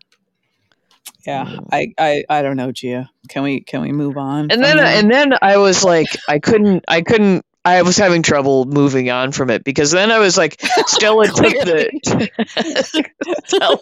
[1.25, 1.67] yeah, Mm.
[1.71, 3.09] I, I I don't know, Gia.
[3.27, 4.51] Can we can we move on?
[4.51, 4.95] And then that?
[4.95, 7.45] and then I was like, I couldn't, I couldn't.
[7.65, 11.53] I was having trouble moving on from it because then I was like, Stella took
[11.53, 13.09] the
[13.45, 13.77] Stella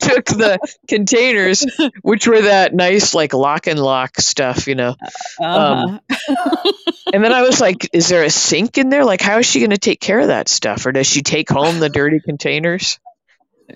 [0.00, 0.58] took the
[0.88, 1.64] containers,
[2.02, 4.96] which were that nice like lock and lock stuff, you know.
[5.40, 5.98] uh-huh.
[7.12, 9.04] And then I was like, is there a sink in there?
[9.04, 11.48] Like, how is she going to take care of that stuff, or does she take
[11.48, 12.98] home the dirty containers?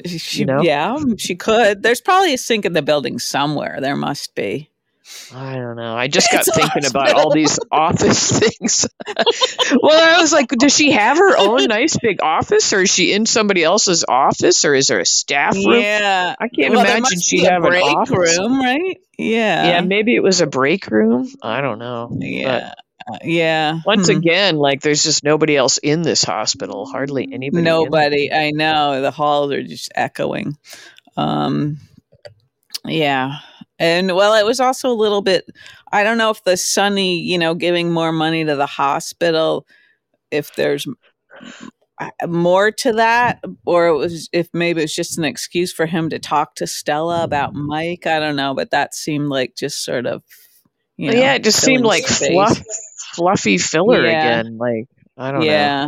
[0.04, 0.62] she, know?
[0.62, 1.82] yeah, she could.
[1.82, 3.78] There's probably a sink in the building somewhere.
[3.80, 4.70] There must be.
[5.34, 5.96] I don't know.
[5.96, 8.86] I just got It's thinking about all these office things.
[9.82, 13.12] well, I was like, does she have her own nice big office, or is she
[13.12, 15.82] in somebody else's office, or is there a staff room?
[15.82, 18.38] Yeah, I can't well, imagine she have a have an break office.
[18.38, 18.98] room, right?
[19.18, 21.28] Yeah, Yeah, maybe it was a break room.
[21.42, 22.08] I don't know.
[22.20, 22.72] yeah,
[23.10, 23.80] Uh, yeah.
[23.86, 24.18] Once Hmm.
[24.18, 26.86] again, like there's just nobody else in this hospital.
[26.86, 27.62] Hardly anybody.
[27.62, 28.32] Nobody.
[28.32, 30.56] I know the halls are just echoing.
[31.16, 31.78] Um,
[32.84, 33.38] yeah,
[33.78, 35.44] and well, it was also a little bit.
[35.92, 39.66] I don't know if the Sonny, you know, giving more money to the hospital,
[40.30, 40.86] if there's
[42.26, 46.18] more to that, or it was if maybe it's just an excuse for him to
[46.18, 48.06] talk to Stella about Mike.
[48.06, 50.22] I don't know, but that seemed like just sort of.
[50.98, 52.30] You know, yeah, it just seemed like space.
[52.32, 52.58] fluff,
[53.14, 54.40] fluffy filler Yeah.
[54.40, 54.56] again.
[54.58, 54.86] Like
[55.16, 55.46] I don't know.
[55.46, 55.86] Yeah.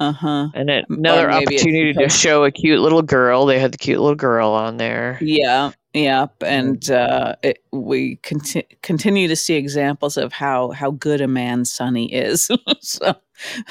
[0.00, 0.48] Uh huh.
[0.54, 3.44] And it, another opportunity to show a cute little girl.
[3.44, 5.18] They had the cute little girl on there.
[5.20, 11.20] Yeah, yep, and uh, it, we conti- continue to see examples of how how good
[11.20, 12.50] a man Sonny is.
[12.80, 13.16] so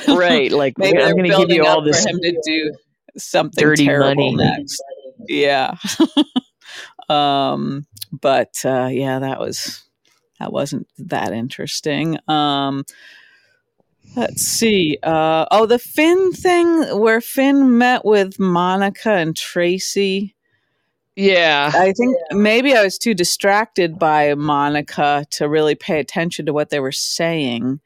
[0.07, 2.73] Right, like maybe I'm going to give you all this for him to do
[3.17, 4.49] something dirty terrible money.
[4.57, 4.81] next.
[5.27, 5.75] Yeah,
[7.09, 9.83] um, but uh, yeah, that was
[10.39, 12.17] that wasn't that interesting.
[12.27, 12.83] Um,
[14.15, 14.97] let's see.
[15.03, 20.35] Uh, oh, the Finn thing where Finn met with Monica and Tracy.
[21.15, 26.53] Yeah, I think maybe I was too distracted by Monica to really pay attention to
[26.53, 27.79] what they were saying.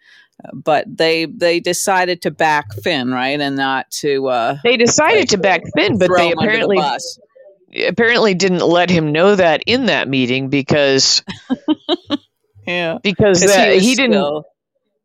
[0.54, 5.38] But they they decided to back Finn, right, and not to uh, they decided to
[5.38, 9.88] back Finn, but they him under the apparently apparently didn't let him know that in
[9.88, 11.24] that meeting because
[12.68, 14.14] Yeah, Because that, was he, didn't.
[14.14, 14.46] still-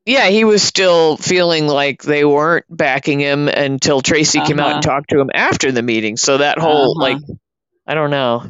[0.07, 4.75] Yeah, he was still feeling like they weren't backing him until Tracy came out Uh-huh.
[4.77, 6.17] and talked to him after the meeting.
[6.17, 7.01] So that whole Uh-huh.
[7.15, 7.19] like
[7.91, 8.49] I don't know.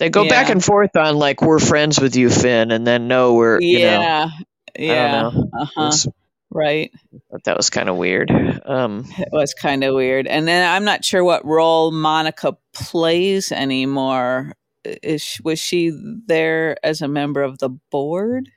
[0.00, 3.34] They go back and forth on like we're friends with you, Finn, and then no,
[3.34, 3.84] we're you know.
[3.84, 4.30] yeah,
[4.76, 5.50] yeah, know.
[5.56, 5.70] uh-huh.
[5.76, 6.08] was-
[6.50, 6.90] right.
[7.44, 8.32] that was kind of weird.
[8.66, 13.52] Um, It was kind of weird, and then I'm not sure what role Monica plays
[13.52, 14.54] anymore.
[14.82, 15.92] Is was she
[16.26, 18.48] there as a member of the board?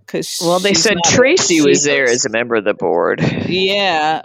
[0.00, 3.20] Because well, they said Tracy was there as a member of the board.
[3.46, 4.22] Yeah,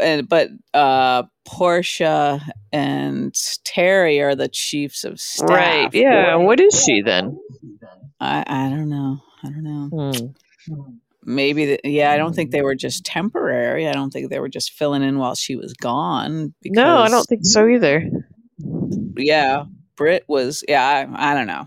[0.00, 2.40] and but uh Portia
[2.72, 5.48] and Terry are the chiefs of staff.
[5.50, 5.94] Right.
[5.94, 6.36] Yeah.
[6.36, 7.38] What is she then?
[8.20, 9.18] I I don't know.
[9.42, 10.12] I don't know.
[10.12, 10.26] Hmm.
[11.26, 13.88] Maybe the, yeah, I don't think they were just temporary.
[13.88, 16.54] I don't think they were just filling in while she was gone.
[16.64, 18.10] No, I don't think so either.
[19.16, 19.64] yeah,
[19.96, 20.62] Britt was.
[20.68, 21.66] Yeah, I, I don't know.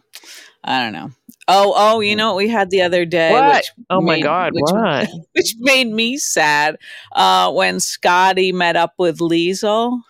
[0.63, 1.11] I don't know.
[1.49, 3.31] Oh, oh, you know what we had the other day?
[3.31, 3.55] What?
[3.55, 4.51] Which Oh my God!
[4.53, 5.09] which, What?
[5.33, 6.77] Which made me sad
[7.13, 10.01] uh, when Scotty met up with Liesl.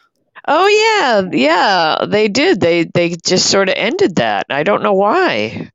[0.47, 2.06] Oh yeah, yeah.
[2.08, 2.60] They did.
[2.60, 4.47] They they just sort of ended that.
[4.50, 5.71] I don't know why.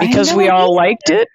[0.00, 1.28] Because we all liked it.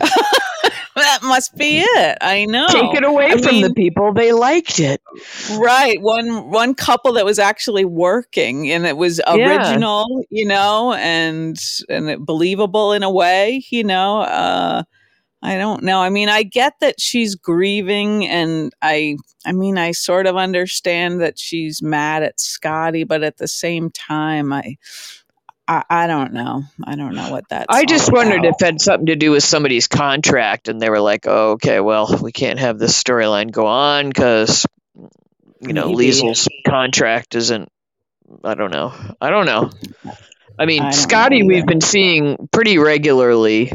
[0.96, 2.18] that must be it.
[2.20, 2.66] I know.
[2.68, 4.12] Take it away I from the people.
[4.12, 5.00] They liked it.
[5.58, 6.00] Right.
[6.00, 9.34] One one couple that was actually working and it was Yeah.
[9.36, 14.20] original, you know, and and it believable in a way, you know.
[14.20, 14.82] Uh
[15.44, 15.98] I don't know.
[16.00, 21.20] I mean, I get that she's grieving and I I mean, I sort of understand
[21.20, 24.76] that she's mad at Scotty, but at the same time I
[25.72, 26.64] I, I don't know.
[26.84, 27.66] I don't know what that's.
[27.68, 28.56] I just wondered about.
[28.56, 31.80] if it had something to do with somebody's contract, and they were like, "Oh, okay,
[31.80, 34.66] well, we can't have this storyline go on because
[35.60, 35.96] you know Maybe.
[35.96, 37.70] Liesl's contract isn't."
[38.44, 38.92] I don't know.
[39.20, 39.70] I don't know.
[40.58, 43.72] I mean, I Scotty, we've been seeing pretty regularly,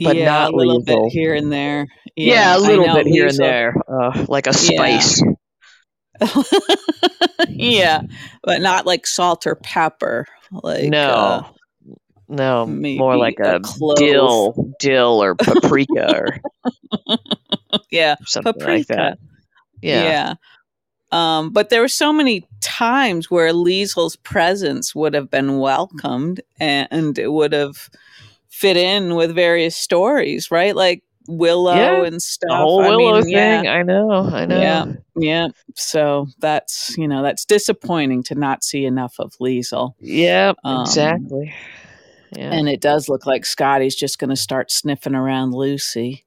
[0.00, 1.88] but yeah, not a little bit here and there.
[2.14, 5.00] Yeah, a little know, bit here and there, uh, like a Yeah.
[5.00, 5.22] spice.
[7.48, 8.02] yeah,
[8.42, 10.26] but not like salt or pepper.
[10.52, 11.42] Like no, uh,
[12.28, 16.38] no, more like a a dill, dill or paprika or
[17.90, 18.72] yeah, something paprika.
[18.72, 19.18] like that.
[19.80, 20.34] Yeah.
[21.10, 27.18] Um, but there were so many times where Liesl's presence would have been welcomed and
[27.18, 27.90] it would have
[28.48, 30.74] fit in with various stories, right?
[30.74, 32.48] Like Willow Yeah, and stuff.
[32.50, 33.60] the whole I Willow mean, yeah.
[33.60, 33.68] thing.
[33.70, 34.10] I know.
[34.10, 34.60] I know.
[34.60, 34.92] Yeah.
[35.16, 35.48] Yeah.
[35.74, 39.94] So that's, you know, that's disappointing to not see enough of Liesl.
[40.00, 41.54] Yep, Um, exactly.
[42.34, 42.50] Yeah.
[42.52, 46.24] And it does look like Scotty's just going to start sniffing around Lucy.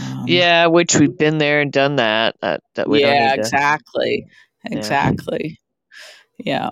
[0.00, 2.34] Um, yeah, which we've been there and done that.
[2.40, 4.26] That, that we don't yeah, need to- exactly.
[4.68, 4.78] Yeah.
[4.78, 5.60] Exactly.
[6.38, 6.70] Yeah.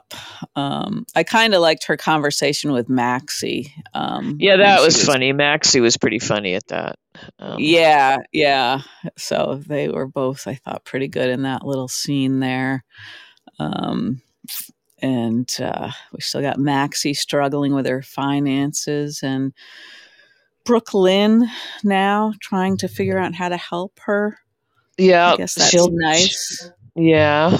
[0.57, 3.72] Um, I kind of liked her conversation with Maxie.
[3.94, 5.33] Um, Yeah, that she was, funny.
[5.33, 6.96] Maxie was pretty funny at that.
[7.38, 8.80] Um, Yeah, yeah.
[9.16, 12.85] So they were both, I thought, pretty good in that little scene there.
[13.59, 14.22] Um,
[15.02, 19.52] and uh, we still got Maxie struggling with her finances and
[20.64, 21.48] Brook Lynn
[21.83, 24.38] now trying to figure out how to help her.
[24.98, 25.33] yeah.
[25.33, 26.70] I guess that's she'll- nice.
[26.96, 27.56] Yeah,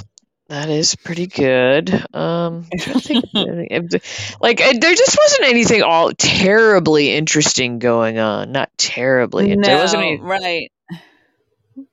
[0.51, 1.91] that is pretty good.
[2.15, 4.01] Um, I'm trying to think of anything.
[4.41, 8.53] like uh, there just wasn't anything all terribly interesting going on.
[8.53, 9.57] Not terribly.
[9.57, 10.21] No, there wasn't any.
[10.21, 10.73] right,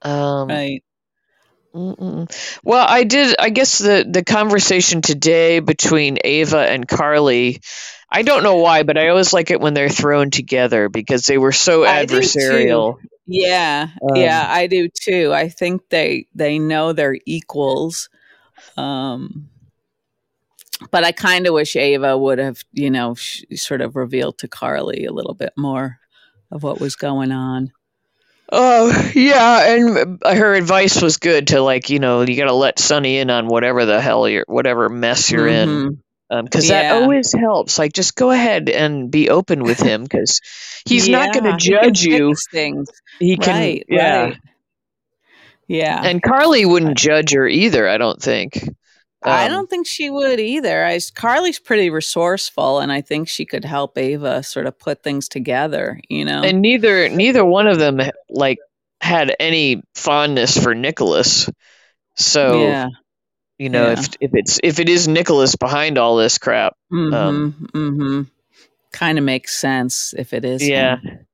[0.01, 0.83] Um, right.
[1.75, 2.59] Mm-mm.
[2.63, 3.35] Well, I did.
[3.39, 7.61] I guess the the conversation today between Ava and Carly.
[8.09, 11.37] I don't know why, but I always like it when they're thrown together because they
[11.37, 12.97] were so adversarial.
[13.27, 15.33] Yeah, Um, yeah, I do too.
[15.33, 18.09] I think they they know they're equals.
[18.77, 19.49] Um
[20.91, 24.47] but I kind of wish Ava would have, you know, sh- sort of revealed to
[24.47, 25.97] Carly a little bit more
[26.51, 27.71] of what was going on.
[28.51, 32.79] Oh yeah, and her advice was good to like you know you got to let
[32.79, 36.43] Sonny in on whatever the hell you're whatever mess you're in Mhm.
[36.45, 36.93] because Yeah.
[36.93, 37.77] that always helps.
[37.77, 40.39] Like just go ahead and be open with him because
[40.87, 42.35] he's not going Yeah, to judge you.
[42.51, 42.87] things.
[43.19, 44.21] He can right, yeah.
[44.23, 44.37] right.
[45.67, 46.01] Yeah.
[46.03, 47.87] And Carly wouldn't judge her either.
[47.87, 48.69] I don't think.
[49.23, 50.85] I Um, don't think she would either.
[50.85, 55.27] I, Carly's pretty resourceful, and I think she could help Ava sort of put things
[55.27, 55.99] together.
[56.07, 57.99] You know, and neither neither one of them
[58.29, 58.59] like
[59.01, 61.49] had any fondness for Nicholas.
[62.15, 62.87] So yeah,
[63.57, 63.93] you know yeah.
[63.93, 68.21] if if it's if it is Nicholas behind all this crap, mm-hmm, um, mm-hmm.
[68.91, 70.67] kind of makes sense if it is.
[70.67, 70.97] yeah.
[70.97, 71.26] him.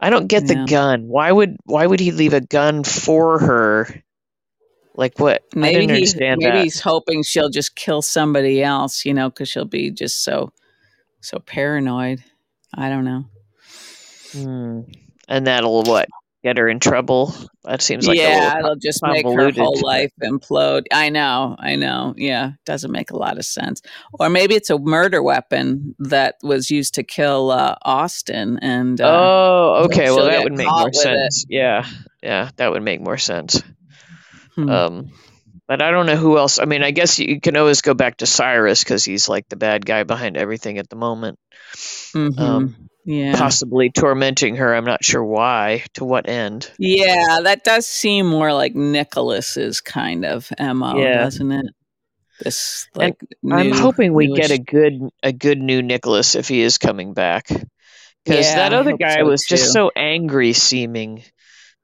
[0.00, 0.54] I don't get Yeah.
[0.54, 1.08] the gun.
[1.08, 4.02] Why would why would he leave a gun for her?
[4.94, 5.42] Like what?
[5.54, 6.64] I maybe didn't he, understand maybe that.
[6.64, 9.04] he's hoping she'll just kill somebody else.
[9.04, 10.52] You know, because she'll be just so
[11.20, 12.22] so paranoid.
[12.74, 13.24] I don't know.
[14.32, 14.80] Hmm.
[15.28, 16.08] And that'll what
[16.42, 17.34] get her in trouble?
[17.64, 20.84] That seems like yeah, it'll just make her whole life implode.
[20.92, 22.14] I know, I know.
[22.16, 23.82] Yeah, doesn't make a lot of sense.
[24.18, 28.58] Or maybe it's a murder weapon that was used to kill uh, Austin.
[28.62, 30.10] And uh, oh, okay.
[30.10, 31.00] Well, that would make more with it.
[31.00, 31.44] sense.
[31.48, 31.86] Yeah,
[32.22, 33.62] yeah, that would make more sense.
[34.54, 34.68] hmm.
[34.68, 35.12] Um,
[35.70, 36.58] but I don't know who else.
[36.58, 39.54] I mean, I guess you can always go back to Cyrus because he's like the
[39.54, 41.38] bad guy behind everything at the moment.
[42.12, 42.40] Mhm.
[42.40, 44.74] Um, yeah, Possibly tormenting her.
[44.74, 45.84] I'm not sure why.
[45.94, 46.68] To what end?
[46.80, 51.18] yeah, that does seem more like Nicholas's kind of mo, Yeah.
[51.18, 51.66] doesn't it?
[52.40, 53.14] This like
[53.48, 57.46] I'm hoping we get a good a good new Nicholas if he is coming back.
[58.24, 61.22] Because Yeah, that other guy so, was just so angry seeming.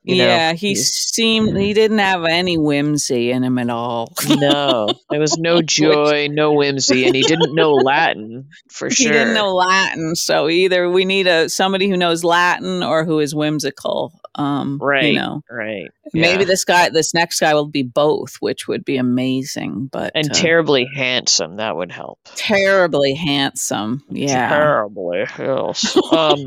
[0.06, 4.12] You yeah, know, he seemed he didn't have any whimsy in him at all.
[4.28, 9.12] no, there was no joy, no whimsy, and he didn't know Latin for sure.
[9.12, 13.18] he didn't know Latin, so either we need a somebody who knows Latin or who
[13.18, 14.12] is whimsical.
[14.36, 15.90] Um, right, You know, right.
[16.14, 16.46] maybe yeah.
[16.46, 19.88] this guy, this next guy, will be both, which would be amazing.
[19.90, 21.56] But and uh, terribly handsome.
[21.56, 22.20] That would help.
[22.36, 24.04] terribly handsome.
[24.08, 24.50] Yeah.
[24.50, 25.96] Terribly, yes.
[26.12, 26.44] Um,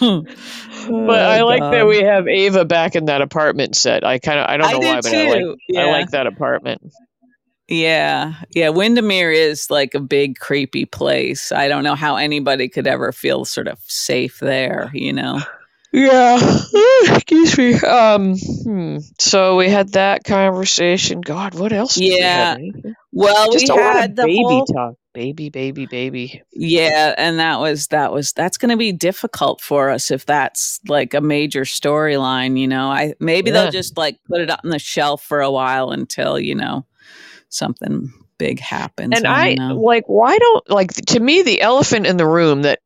[0.00, 4.04] But I Oh, like that we have Ava back in that apartment set.
[4.04, 5.56] I kind of I don't know do why, but I like too.
[5.78, 6.82] I like that apartment.
[7.68, 8.68] Yeah, yeah.
[8.68, 11.50] Wyndemere is like a big creepy place.
[11.52, 14.90] I don't know how anybody could ever feel sort of safe there.
[14.92, 15.40] You know.
[15.92, 16.38] Yeah.
[17.04, 17.74] Excuse me.
[17.74, 18.34] Um.
[18.36, 18.98] hmm.
[19.18, 21.20] So we had that conversation.
[21.22, 21.94] God, what else?
[21.94, 22.56] did we Yeah.
[22.56, 22.58] have?
[23.12, 24.94] Well, Just we had the baby whole talk.
[25.14, 26.42] Baby, baby, baby.
[26.52, 30.80] Yeah, and that was that was that's going to be difficult for us if that's
[30.88, 32.88] like a major storyline, you know.
[32.90, 33.62] I maybe Yeah.
[33.62, 36.84] they'll just like put it on the shelf for a while until, you know,
[37.48, 39.12] something big happens.
[39.16, 42.80] And I I like why don't like to me the elephant in the room that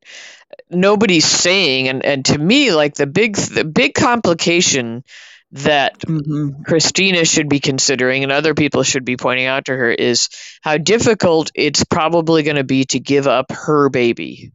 [0.69, 5.03] nobody's saying and and to me like the big the big complication
[5.51, 6.63] that Mhm.
[6.63, 10.29] Kristina should be considering and other people should be pointing out to her is
[10.61, 14.51] how difficult it's probably going to be to give up her baby.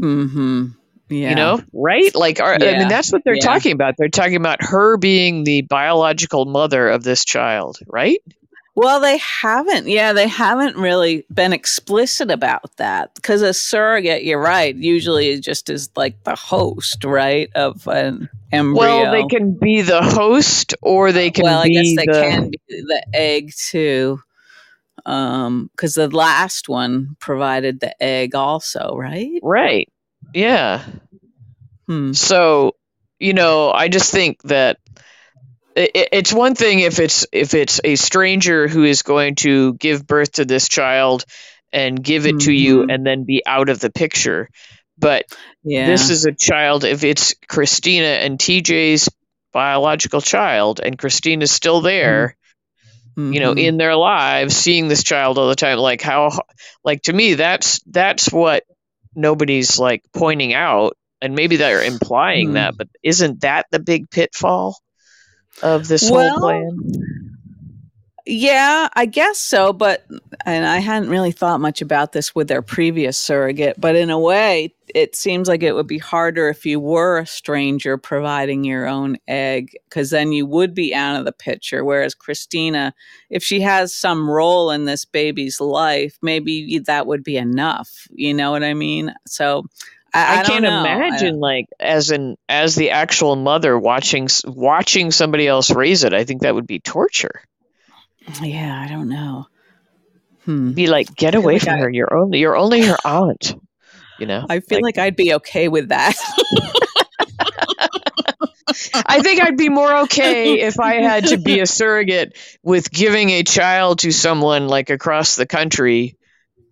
[0.00, 0.74] Mhm.
[1.10, 1.30] Yeah.
[1.30, 2.14] You know, right?
[2.14, 3.44] Like, are, I mean, that's what they're Yeah.
[3.44, 3.94] talking about.
[3.98, 8.20] They're talking about her being the biological mother of this child, right?
[8.76, 9.88] Well, they haven't.
[9.88, 15.68] Yeah, they haven't really been explicit about that because a surrogate, you're right, usually just
[15.68, 18.78] is like the host, right, of an embryo.
[18.78, 22.20] Well, they can be the host, or they can well, I be guess they the.
[22.20, 24.20] can be the egg too.
[25.06, 29.40] Um, because the last one provided the egg also, right?
[29.42, 29.88] Right.
[30.34, 30.84] Yeah.
[31.86, 32.12] Hmm.
[32.12, 32.76] So,
[33.18, 34.78] you know, I just think that
[35.74, 40.32] it's one thing if it's if it's a stranger who is going to give birth
[40.32, 41.24] to this child
[41.72, 42.94] and give it to you Mhm.
[42.94, 44.50] and then be out of the picture.
[44.98, 45.24] But
[45.62, 45.86] Yeah.
[45.86, 49.08] this is a child if it's Kristina and TJ's
[49.52, 52.36] biological child and Kristina's still there,
[53.16, 53.62] you know, Mhm.
[53.62, 56.30] in their lives seeing this child all the time like how
[56.84, 58.64] like to me that's that's what
[59.14, 62.54] nobody's like pointing out and maybe they're implying Hmm.
[62.54, 64.78] that but isn't that the big pitfall
[65.62, 67.29] of this Well, whole plan
[68.32, 70.06] Yeah, I guess so, but
[70.46, 74.20] and I hadn't really thought much about this with their previous surrogate, but in a
[74.20, 78.86] way, it seems like it would be harder if you were a stranger providing your
[78.86, 82.92] own egg cuz then you would be out of the picture whereas Kristina,
[83.30, 88.32] if she has some role in this baby's life, maybe that would be enough, you
[88.32, 89.12] know what I mean?
[89.26, 89.66] So
[90.14, 90.84] I, I, I can't know.
[90.84, 96.14] I- imagine like as an as the actual mother watching watching somebody else raise it
[96.14, 97.42] i think that would be torture
[98.42, 99.46] yeah, I don't know.
[100.44, 100.72] Hmm.
[100.72, 103.54] be like get feel away like from I- her you're only you're only her aunt
[104.18, 106.16] you know I feel like I'd be okay with that.
[109.06, 113.30] I think I'd be more okay if I had to be a surrogate with giving
[113.30, 116.16] a child to someone like across the country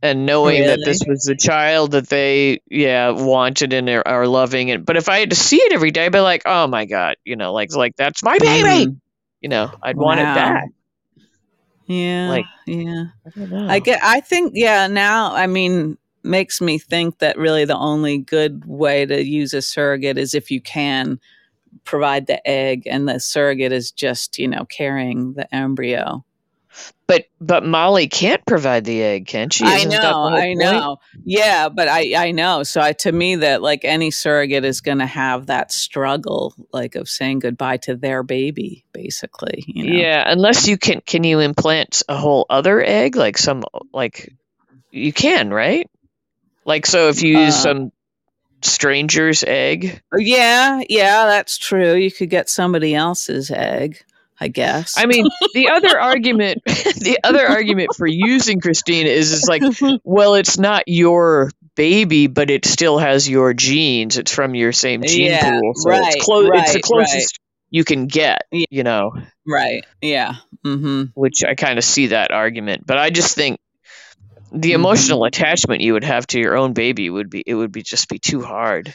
[0.01, 4.69] and knowing that this was the child that they yeah wanted and are, are loving
[4.69, 4.85] it.
[4.85, 7.17] But if I had to see it every day, I'd be like, oh my god,
[7.25, 8.87] you know, like like that's my baby.
[8.87, 9.01] Mm.
[9.41, 10.69] You know, I'd want it back.
[11.89, 12.29] Yeah.
[12.29, 13.07] Like- yeah.
[13.27, 13.77] I.
[13.77, 18.19] I get I think yeah, now I mean makes me think that really the only
[18.19, 21.19] good way to use a surrogate is if you can
[21.85, 26.25] provide the egg and the surrogate is just, you know, carrying the embryo.
[27.07, 29.65] But but Molly can't provide the egg, can she?
[29.65, 30.99] I Isn't the know, I know.
[31.25, 32.63] Yeah, but I I know.
[32.65, 36.95] So I, to me that like any surrogate is going to have that struggle like
[36.97, 39.93] of saying goodbye to their baby basically, you know.
[39.93, 44.33] Yeah, unless you can can you implant a whole other egg like some like
[44.91, 45.91] you can, right?
[46.65, 47.93] Like so if you use Uh, some
[48.63, 50.03] stranger's egg.
[50.17, 51.95] Yeah, yeah, that's true.
[51.95, 54.03] You could get somebody else's egg,
[54.41, 54.95] I guess.
[54.97, 59.63] I mean, the other argument the other argument for using Kristina is is like,
[60.05, 64.17] well, it's not your baby, but it still has your genes.
[64.17, 65.73] It's from your same gene Yeah, pool.
[65.75, 66.83] So right, it's close it's the right, right.
[66.83, 67.39] closest
[67.71, 68.67] you can get, Yeah.
[68.71, 69.13] you know,
[69.47, 69.85] right.
[70.01, 70.35] Yeah.
[70.65, 71.11] Mhm.
[71.15, 72.87] which I kind of see that argument.
[72.87, 73.59] But I just think
[74.53, 74.77] the Mhm.
[74.77, 78.09] emotional attachment you would have to your own baby would be it would be just
[78.09, 78.95] be too hard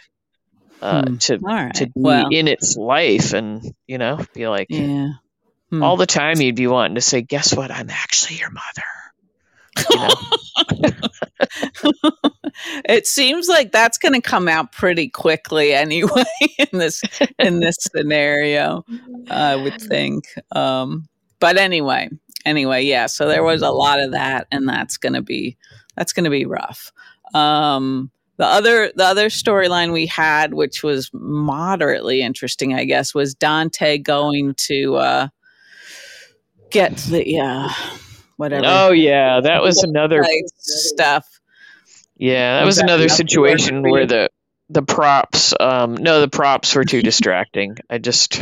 [0.82, 1.18] uh, Hmm.
[1.18, 1.74] to right.
[1.76, 5.10] to be well, in its life and you know be like yeah.
[5.74, 5.82] Hmm.
[5.82, 7.72] all the time you'd be wanting to say guess what?
[7.72, 8.84] I'm actually your mother.
[9.90, 10.94] You know?
[12.86, 16.24] It seems like that's going to come out pretty quickly anyway
[16.60, 17.02] in this
[17.40, 18.86] in this scenario
[19.32, 20.26] i would think.
[20.52, 21.08] Um
[21.40, 22.10] but anyway
[22.46, 25.58] anyway yeah so there was a lot of that and that's going to be
[25.96, 26.94] that's going to be rough.
[27.34, 33.36] Um the other the other storyline we had which was moderately interesting i guess was
[33.36, 35.28] dante going to uh
[36.74, 37.70] get the uh
[38.38, 40.24] whatever oh yeah that was another
[40.58, 41.26] stuff
[42.18, 44.30] yeah that Was another situation where the
[44.70, 48.32] the props um no the props were too distracting i just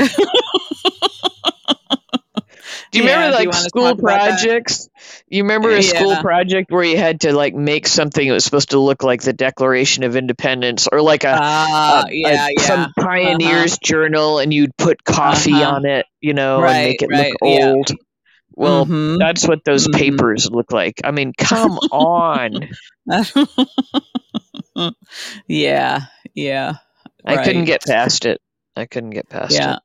[2.91, 4.39] do you Yeah, remember do you like school talk about that?
[4.39, 4.89] projects
[5.27, 8.71] you remember a school project where you had to like make something that was supposed
[8.71, 12.61] to look like the declaration of independence or like a Ah, a- a- yeah, yeah.
[12.63, 15.75] some pioneer's journal and you'd put coffee Uh-huh.
[15.75, 17.71] on it, you know, and make it right, look yeah.
[17.71, 17.91] old.
[18.61, 19.17] Well, Mhm.
[19.17, 19.95] that's what those Mhm.
[19.95, 21.01] papers look like.
[21.03, 22.69] I mean, come on.
[25.47, 26.01] yeah,
[26.35, 26.73] yeah.
[27.25, 28.39] I couldn't get past it.
[28.75, 29.73] I couldn't get past Yeah.
[29.73, 29.79] it.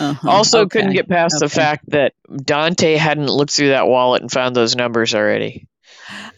[0.00, 0.30] Uh-huh.
[0.30, 4.56] Also, couldn't get past the fact that Dante hadn't looked through that wallet and found
[4.56, 5.68] those numbers already.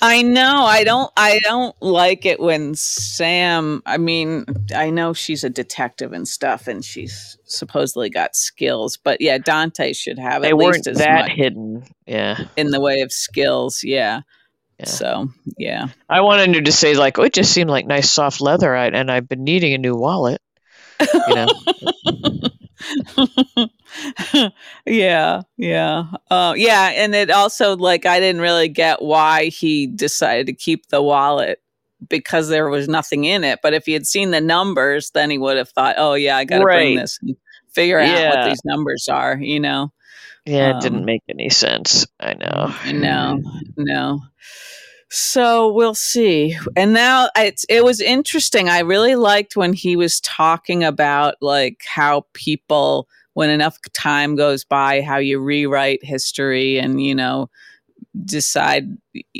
[0.02, 0.64] I know.
[0.64, 1.10] I don't.
[1.16, 3.82] I don't like it when Sam.
[3.86, 4.44] I mean,
[4.74, 8.96] I know she's a detective and stuff, and she's supposedly got skills.
[8.96, 11.84] But yeah, Dante should have They at weren't least as that hidden.
[12.06, 12.44] Yeah.
[12.56, 13.82] in the way of skills.
[13.82, 14.22] Yeah.
[14.78, 14.86] Yeah.
[14.86, 15.88] So yeah.
[16.08, 19.10] I wanted her to say like, "Oh, it just seemed like nice soft leather, and
[19.10, 20.40] I've been needing a new wallet."
[21.28, 21.46] You know,
[24.86, 30.46] yeah, yeah, uh, yeah, and it also like I didn't really get why he decided
[30.46, 31.60] to keep the wallet
[32.08, 33.60] because there was nothing in it.
[33.62, 36.44] But if he had seen the numbers, then he would have thought, "Oh yeah, I
[36.44, 37.36] got to bring this and
[37.72, 39.92] figure out what these numbers are." You know?
[40.44, 42.06] yeah, it Um, didn't make any sense.
[42.20, 42.74] I know.
[42.92, 43.40] No,
[43.76, 44.20] no.
[45.10, 46.56] So we'll see.
[46.76, 48.68] And now it's it was interesting.
[48.68, 54.64] I really liked when he was talking about like how people when enough time goes
[54.64, 57.50] by how you rewrite history and you know
[58.24, 58.88] decide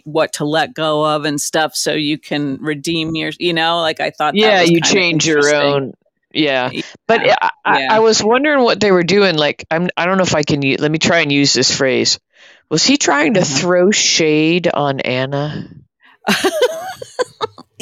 [0.05, 4.01] what to let go of and stuff so you can redeem your you know like
[4.01, 5.95] I thought that Yeah, you change your own.
[6.33, 6.83] Yeah, Yeah.
[7.07, 7.87] but I, I, Yeah.
[7.93, 9.37] I was wondering what they were doing.
[9.37, 9.89] Like, I'm.
[9.97, 10.61] I don't know if I can.
[10.61, 12.19] Let me try and use this phrase.
[12.71, 13.59] Was he trying to Uh-huh.
[13.61, 15.69] throw shade on Anna?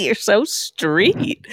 [0.04, 0.46] You're so mm-hmm.
[0.46, 1.46] street.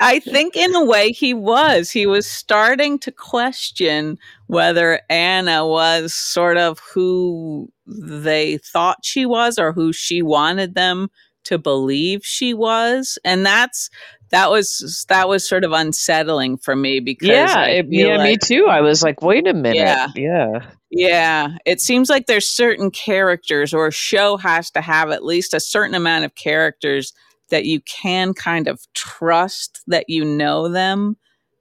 [0.00, 1.90] I think, in a way, he was.
[1.90, 9.58] He was starting to question whether Anna was sort of who they thought she was
[9.58, 11.10] or who she wanted them
[11.44, 13.18] to believe she was.
[13.24, 13.90] And that's.
[14.34, 18.36] That was that was sort of unsettling for me because Yeah, it, feel yeah, me
[18.36, 18.66] too.
[18.68, 19.76] I was like, wait a minute.
[19.76, 20.08] Yeah.
[20.16, 20.70] yeah.
[20.90, 25.54] Yeah, it seems like there's certain characters, or a show has to have at least
[25.54, 27.12] a certain amount of characters
[27.50, 31.16] that you can kind of trust that you know them,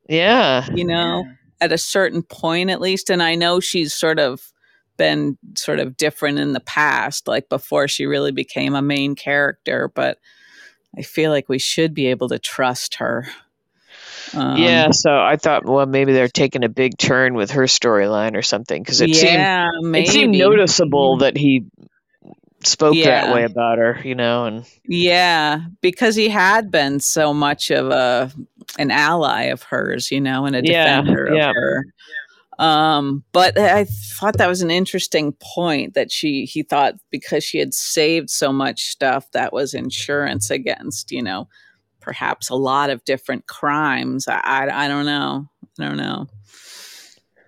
[0.09, 0.67] Yeah.
[0.73, 1.25] you know,
[1.61, 3.09] at a certain point at least.
[3.11, 4.51] And I know she's sort of
[4.97, 9.91] been sort of different in the past, like before she really became a main character,
[9.93, 10.17] but
[10.97, 13.27] I feel like we should be able to trust her.
[14.33, 18.35] Um, yeah, so I thought, well, maybe they're taking a big turn with her storyline
[18.35, 20.07] or something because it seemed maybe.
[20.07, 21.65] it seemed noticeable that he
[22.63, 23.25] spoke Yeah.
[23.25, 27.89] that way about her, you know, and Yeah, because he had been so much of
[27.89, 28.31] a
[28.79, 31.49] an ally of hers, you know, and a defender yeah.
[31.49, 31.85] of her.
[32.59, 37.57] Um, but I thought that was an interesting point that she he thought because she
[37.57, 41.47] had saved so much stuff that was insurance against, you know,
[41.99, 44.27] perhaps a lot of different crimes.
[44.27, 45.47] I I, I don't know.
[45.79, 46.27] I don't know.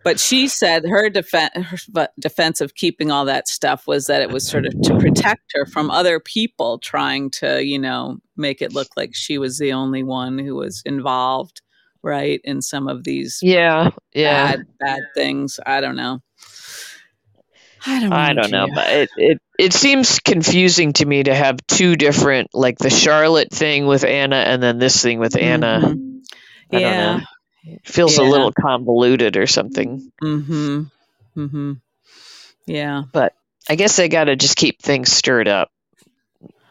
[0.05, 4.29] But she said her, defen- her defense of keeping all that stuff was that it
[4.29, 8.71] was sort of to protect her from other people trying to, you know, make it
[8.71, 11.63] look like she was the only one who was involved,
[12.05, 14.55] right, in some of these yeah, yeah.
[14.55, 15.59] bad, bad things.
[15.65, 16.21] I don't know.
[17.85, 18.15] I don't know.
[18.15, 22.49] I don't know, but it, it it seems confusing to me to have two different,
[22.53, 25.81] like the Charlotte thing with Anna and then this thing with Anna.
[25.83, 26.21] Mhm.
[26.73, 27.17] I don't Yeah.
[27.17, 27.23] know.
[27.65, 30.11] It feels a little convoluted or something.
[30.23, 30.83] Mm-hmm.
[31.37, 31.73] Mm-hmm.
[32.67, 33.03] Yeah.
[33.11, 33.33] But
[33.69, 35.69] I guess they got to just keep things stirred up,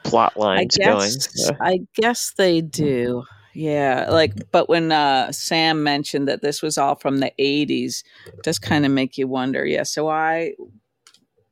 [0.05, 1.11] plot I lines going.
[1.11, 1.57] so.
[1.61, 3.25] I guess they do.
[3.55, 8.43] Yeah, like but when uh Sam mentioned that this was all from the 80s, it
[8.43, 9.65] does kind of make you wonder.
[9.65, 10.55] Yeah, so why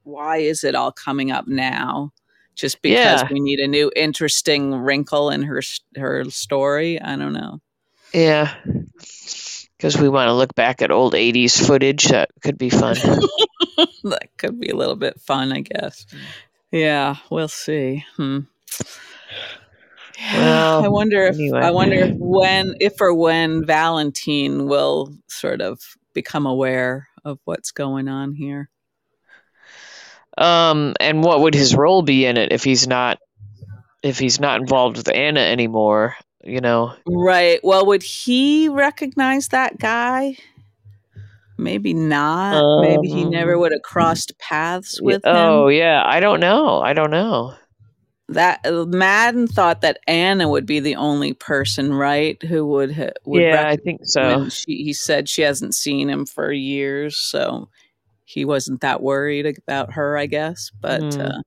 [0.03, 2.13] why is it all coming up now?
[2.57, 3.29] Just because Yeah.
[3.31, 5.63] we need a new interesting wrinkle in her
[5.97, 7.01] her story?
[7.01, 7.61] I don't know.
[8.13, 8.53] Yeah.
[9.77, 12.09] Because we want to look back at old 80s footage.
[12.09, 12.95] That could be fun.
[14.05, 16.07] that could be a little bit fun, I guess.
[16.71, 18.05] Yeah, we'll see.
[18.17, 18.41] Hmm.
[20.35, 21.61] Well, I wonder if anyway.
[21.61, 25.81] I wonder if when if or when Valentine will sort of
[26.15, 28.69] become aware of what's going on here.
[30.39, 33.19] um, and what would his role be in it if he's not
[34.03, 36.17] if he's not involved with Anna anymore?
[36.45, 37.61] You know, Right.
[37.63, 40.37] Well, would he recognize that guy?
[41.57, 42.81] Maybe not.
[42.81, 45.37] Maybe he never Um, would have crossed paths with him.
[45.37, 46.81] oh yeah, I don't know.
[46.81, 47.55] I don't know.
[48.33, 53.11] That uh, Madden thought that Anna would be the only person, right, who would ha-
[53.25, 54.49] would yeah, I think so.
[54.49, 57.69] she he said she hasn't seen him for years, so
[58.25, 60.71] he wasn't that worried about her, I guess.
[60.81, 61.21] But Hmm.
[61.21, 61.41] uh,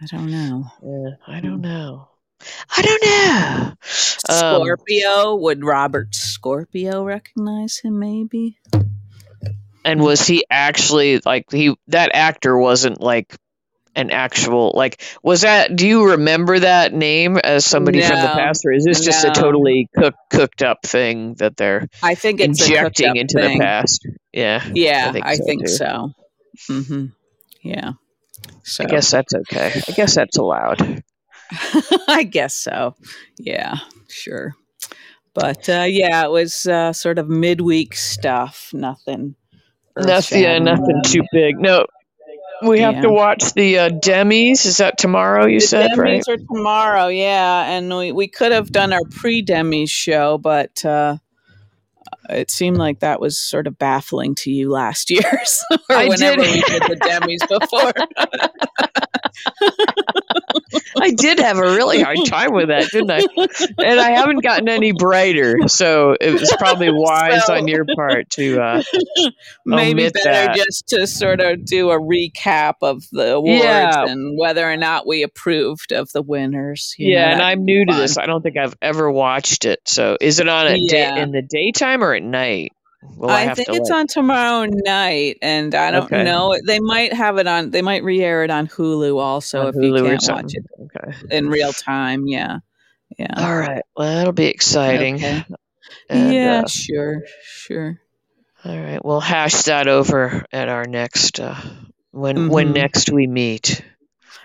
[0.00, 0.64] I don't know.
[0.82, 2.08] Yeah, I don't know.
[2.76, 3.72] I don't know.
[4.28, 8.00] Um, Scorpio would Robert Scorpio recognize him?
[8.00, 8.58] Maybe.
[9.84, 13.36] And was he actually like he that actor wasn't like
[13.94, 18.64] an actual like was that do you remember that name as somebody from the past
[18.64, 22.60] or is this just a totally cook, cooked up thing that they're I think it's
[22.60, 23.58] a cooked injecting into thing.
[23.58, 24.08] the past?
[24.32, 24.64] Yeah.
[24.72, 26.12] Yeah, I think, so,
[26.56, 26.74] so.
[26.74, 27.06] hmm
[27.62, 27.92] Yeah.
[28.62, 29.82] So I guess that's okay.
[29.88, 31.02] I guess that's allowed.
[32.08, 32.94] I guess so.
[33.38, 33.76] Yeah,
[34.08, 34.54] sure.
[35.34, 38.70] But uh, yeah, it was uh, sort of midweek stuff.
[38.72, 39.36] Nothing.
[39.96, 41.58] Nothing yeah, nothing too big.
[41.58, 41.86] No.
[42.62, 43.00] We have Yeah.
[43.02, 44.64] to watch the uh, Demis.
[44.66, 46.22] Is that tomorrow you The said, right?
[46.24, 51.16] Demis are tomorrow, yeah, and we, we could have done our pre-Demis show, but uh,
[52.30, 56.06] it seemed like that was sort of baffling to you last year, so- or I
[56.08, 56.54] whenever did.
[56.54, 57.92] we did the Demis before.
[61.00, 63.22] I did have a really hard time with that, didn't I?
[63.84, 68.30] And I haven't gotten any brighter, so it was probably wise So- on your part
[68.30, 68.60] to.
[68.60, 68.82] Uh,
[69.66, 70.56] Maybe better that.
[70.56, 74.04] just to sort of do a recap of the awards Yeah.
[74.06, 76.94] and whether or not we approved of the winners.
[76.98, 78.00] you know, yeah, and I'm new to fun.
[78.00, 78.18] this.
[78.18, 79.80] I don't think I've ever watched it.
[79.86, 81.14] So, is it on at Yeah.
[81.16, 82.72] day in the daytime or at night?
[83.22, 86.22] I, I, think it's on tomorrow night, and I don't Okay.
[86.24, 86.56] know.
[86.66, 87.70] They might have it on.
[87.70, 91.36] They might re-air it on Hulu also on if Hulu you can't watch it Okay.
[91.36, 92.26] in real time.
[92.26, 92.58] Yeah,
[93.18, 93.82] yeah, All right.
[93.96, 95.16] Well, that'll be exciting.
[95.16, 95.44] Okay.
[96.08, 96.62] And, yeah.
[96.64, 98.00] uh, sure, sure.
[98.64, 99.04] all right.
[99.04, 101.60] We'll hash that over at our next uh,
[102.12, 102.74] when when Mhm.
[102.74, 103.84] next we meet.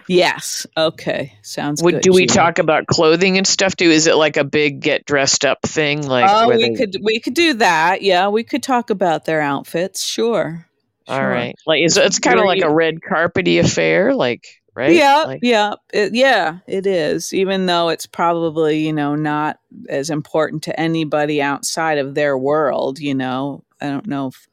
[0.07, 0.65] Yes.
[0.77, 1.33] Okay.
[1.41, 2.03] Sounds Would good.
[2.03, 2.33] do we Gina.
[2.33, 3.89] talk about clothing and stuff too?
[3.89, 6.07] Is it like a big get dressed up thing?
[6.07, 8.01] Like oh, we they- could we could do that.
[8.01, 10.03] Yeah, we could talk about their outfits.
[10.03, 10.65] Sure.
[11.07, 11.29] All Sure.
[11.29, 11.55] right.
[11.65, 14.45] Like is it's kind of like you- a red carpety affair, like
[14.75, 14.93] right?
[14.93, 16.59] Yeah, Like, yeah, it, yeah.
[16.67, 22.13] It is, even though it's probably you know not as important to anybody outside of
[22.15, 22.99] their world.
[22.99, 24.47] You know, I don't know if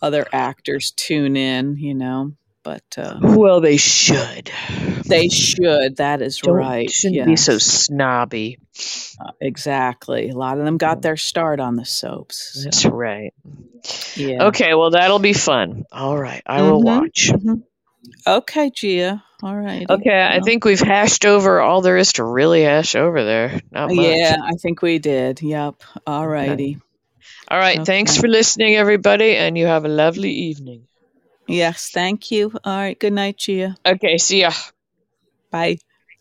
[0.00, 1.76] other actors tune in.
[1.76, 2.32] You know,
[2.62, 4.50] but uh, well, they should.
[5.06, 5.96] they should.
[5.96, 6.90] That is Don't, right.
[6.90, 8.58] Shouldn't be so snobby.
[9.20, 10.28] Uh, exactly.
[10.30, 12.50] A lot of them got their start on the soaps.
[12.54, 13.32] so, That's right.
[14.16, 14.44] yeah.
[14.46, 14.74] Okay.
[14.74, 15.84] Well, that'll be fun.
[15.92, 16.42] All right.
[16.46, 16.84] I will Mhm.
[16.84, 17.30] watch.
[17.32, 17.62] Mhm.
[18.26, 19.22] Okay, Gia.
[19.42, 19.86] All right.
[19.88, 20.28] Okay.
[20.30, 23.60] I think we've hashed over all there is to really hash over there.
[23.70, 24.04] Not much.
[24.04, 25.40] Yeah, I think we did.
[25.42, 25.76] Yep.
[26.06, 26.78] All righty.
[27.48, 27.84] All right.
[27.86, 30.87] Thanks for listening, everybody, and you have a lovely evening.
[31.48, 31.90] Yes.
[31.90, 32.52] Thank you.
[32.64, 32.98] All right.
[32.98, 33.76] Good night, Gia.
[33.86, 34.18] Okay.
[34.18, 34.52] See ya.
[35.50, 35.78] Bye.